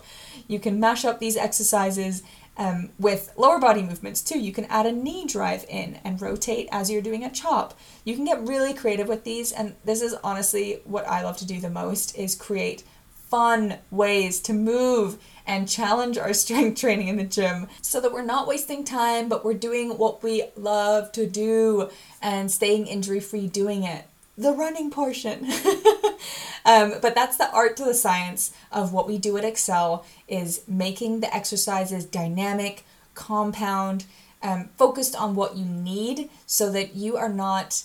You 0.48 0.60
can 0.60 0.80
mash 0.80 1.06
up 1.06 1.20
these 1.20 1.38
exercises 1.38 2.22
um, 2.58 2.90
with 2.98 3.34
lower 3.36 3.60
body 3.60 3.82
movements 3.82 4.22
too, 4.22 4.40
you 4.40 4.52
can 4.52 4.66
add 4.66 4.86
a 4.86 4.92
knee 4.92 5.26
drive 5.26 5.66
in 5.70 6.00
and 6.04 6.22
rotate 6.22 6.70
as 6.72 6.90
you're 6.90 7.02
doing 7.02 7.24
a 7.24 7.30
chop. 7.30 7.78
You 8.04 8.16
can 8.16 8.26
get 8.26 8.48
really 8.48 8.74
creative 8.74 9.08
with 9.08 9.24
these, 9.24 9.52
and 9.52 9.76
this 9.84 10.02
is 10.02 10.16
honestly 10.24 10.82
what 10.86 11.08
I 11.08 11.24
love 11.24 11.38
to 11.38 11.48
do 11.48 11.60
the 11.60 11.70
most 11.70 12.16
is 12.18 12.36
create 12.36 12.84
fun 13.30 13.78
ways 13.92 14.40
to 14.40 14.54
move 14.54 15.18
and 15.46 15.68
challenge 15.68 16.18
our 16.18 16.34
strength 16.44 16.80
training 16.80 17.08
in 17.08 17.18
the 17.18 17.24
gym 17.24 17.68
so 17.82 18.00
that 18.00 18.14
we're 18.14 18.22
not 18.24 18.48
wasting 18.48 18.84
time, 18.84 19.28
but 19.28 19.44
we're 19.44 19.54
doing 19.54 19.98
what 19.98 20.24
we 20.24 20.46
love 20.56 21.12
to 21.14 21.28
do 21.28 21.90
and 22.22 22.52
staying 22.52 22.88
injury 22.88 23.20
free 23.20 23.48
doing 23.48 23.84
it 23.84 24.06
the 24.38 24.52
running 24.52 24.92
portion. 24.92 25.46
um, 26.66 26.96
but 27.02 27.16
that's 27.16 27.38
the 27.38 27.52
art 27.52 27.78
to 27.78 27.86
the 27.86 27.94
science 27.94 28.52
of 28.72 28.92
what 28.92 29.08
we 29.08 29.18
do 29.18 29.38
at 29.38 29.44
Accel 29.44 30.04
is 30.28 30.64
making 30.68 31.20
the 31.20 31.34
exercises 31.34 32.06
dynamic, 32.06 32.84
compound, 33.14 34.06
um, 34.42 34.70
focused 34.78 35.16
on 35.16 35.36
what 35.36 35.56
you 35.56 35.66
need 35.66 36.30
so 36.46 36.72
that 36.72 36.96
you 36.96 37.18
are 37.18 37.30
not 37.30 37.84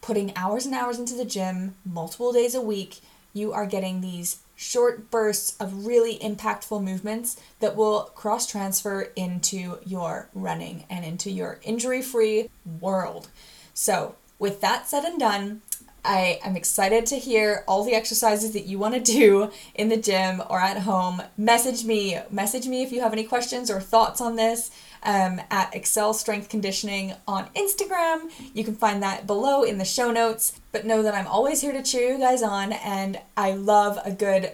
putting 0.00 0.36
hours 0.36 0.66
and 0.66 0.74
hours 0.74 0.98
into 0.98 1.14
the 1.14 1.24
gym 1.24 1.74
multiple 1.84 2.32
days 2.32 2.54
a 2.54 2.60
week. 2.60 3.00
You 3.32 3.52
are 3.52 3.66
getting 3.66 4.00
these 4.00 4.40
short 4.54 5.10
bursts 5.10 5.56
of 5.60 5.86
really 5.86 6.18
impactful 6.18 6.82
movements 6.82 7.40
that 7.60 7.76
will 7.76 8.10
cross 8.14 8.46
transfer 8.46 9.12
into 9.16 9.78
your 9.86 10.28
running 10.34 10.84
and 10.90 11.04
into 11.04 11.30
your 11.30 11.60
injury 11.62 12.02
free 12.02 12.50
world. 12.80 13.28
So, 13.72 14.16
with 14.38 14.60
that 14.60 14.88
said 14.88 15.04
and 15.04 15.18
done, 15.18 15.62
I 16.08 16.40
am 16.42 16.56
excited 16.56 17.04
to 17.06 17.18
hear 17.18 17.64
all 17.68 17.84
the 17.84 17.92
exercises 17.94 18.52
that 18.52 18.64
you 18.64 18.78
want 18.78 18.94
to 18.94 19.00
do 19.00 19.50
in 19.74 19.90
the 19.90 19.96
gym 19.98 20.42
or 20.48 20.58
at 20.58 20.78
home. 20.78 21.20
Message 21.36 21.84
me. 21.84 22.18
Message 22.30 22.66
me 22.66 22.82
if 22.82 22.92
you 22.92 23.02
have 23.02 23.12
any 23.12 23.24
questions 23.24 23.70
or 23.70 23.78
thoughts 23.78 24.18
on 24.18 24.36
this 24.36 24.70
um, 25.02 25.38
at 25.50 25.70
Accel 25.74 26.14
Strength 26.14 26.48
Conditioning 26.48 27.12
on 27.26 27.50
Instagram. 27.50 28.30
You 28.54 28.64
can 28.64 28.74
find 28.74 29.02
that 29.02 29.26
below 29.26 29.64
in 29.64 29.76
the 29.76 29.84
show 29.84 30.10
notes. 30.10 30.58
But 30.72 30.86
know 30.86 31.02
that 31.02 31.14
I'm 31.14 31.26
always 31.26 31.60
here 31.60 31.72
to 31.72 31.82
cheer 31.82 32.14
you 32.14 32.18
guys 32.18 32.42
on, 32.42 32.72
and 32.72 33.20
I 33.36 33.52
love 33.52 33.98
a 34.02 34.10
good 34.10 34.52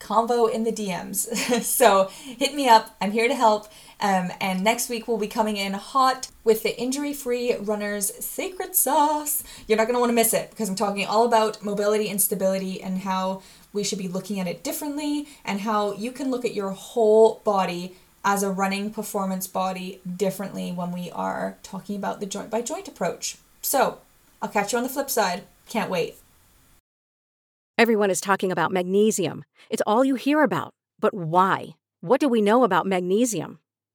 convo 0.00 0.50
in 0.50 0.64
the 0.64 0.72
DMs. 0.72 1.62
so 1.62 2.08
hit 2.22 2.54
me 2.54 2.66
up. 2.66 2.96
I'm 3.02 3.12
here 3.12 3.28
to 3.28 3.34
help. 3.34 3.68
Um, 4.00 4.30
and 4.40 4.62
next 4.62 4.88
week 4.88 5.06
we'll 5.08 5.18
be 5.18 5.28
coming 5.28 5.56
in 5.56 5.72
hot 5.74 6.28
with 6.42 6.62
the 6.62 6.78
injury 6.78 7.12
free 7.12 7.54
runner's 7.54 8.14
secret 8.24 8.76
sauce. 8.76 9.42
You're 9.66 9.78
not 9.78 9.84
going 9.84 9.94
to 9.94 10.00
want 10.00 10.10
to 10.10 10.14
miss 10.14 10.34
it 10.34 10.50
because 10.50 10.68
I'm 10.68 10.74
talking 10.74 11.06
all 11.06 11.24
about 11.24 11.64
mobility 11.64 12.08
and 12.08 12.20
stability 12.20 12.82
and 12.82 12.98
how 12.98 13.42
we 13.72 13.84
should 13.84 13.98
be 13.98 14.08
looking 14.08 14.40
at 14.40 14.46
it 14.46 14.62
differently 14.62 15.28
and 15.44 15.60
how 15.60 15.94
you 15.94 16.12
can 16.12 16.30
look 16.30 16.44
at 16.44 16.54
your 16.54 16.70
whole 16.70 17.40
body 17.44 17.96
as 18.24 18.42
a 18.42 18.50
running 18.50 18.90
performance 18.90 19.46
body 19.46 20.00
differently 20.16 20.72
when 20.72 20.92
we 20.92 21.10
are 21.10 21.58
talking 21.62 21.96
about 21.96 22.20
the 22.20 22.26
joint 22.26 22.50
by 22.50 22.62
joint 22.62 22.88
approach. 22.88 23.36
So 23.60 23.98
I'll 24.40 24.48
catch 24.48 24.72
you 24.72 24.78
on 24.78 24.84
the 24.84 24.90
flip 24.90 25.10
side. 25.10 25.44
Can't 25.68 25.90
wait. 25.90 26.16
Everyone 27.76 28.10
is 28.10 28.20
talking 28.20 28.52
about 28.52 28.70
magnesium. 28.70 29.44
It's 29.68 29.82
all 29.86 30.04
you 30.04 30.14
hear 30.14 30.42
about. 30.42 30.72
But 31.00 31.12
why? 31.12 31.74
What 32.00 32.20
do 32.20 32.28
we 32.28 32.40
know 32.40 32.64
about 32.64 32.86
magnesium? 32.86 33.58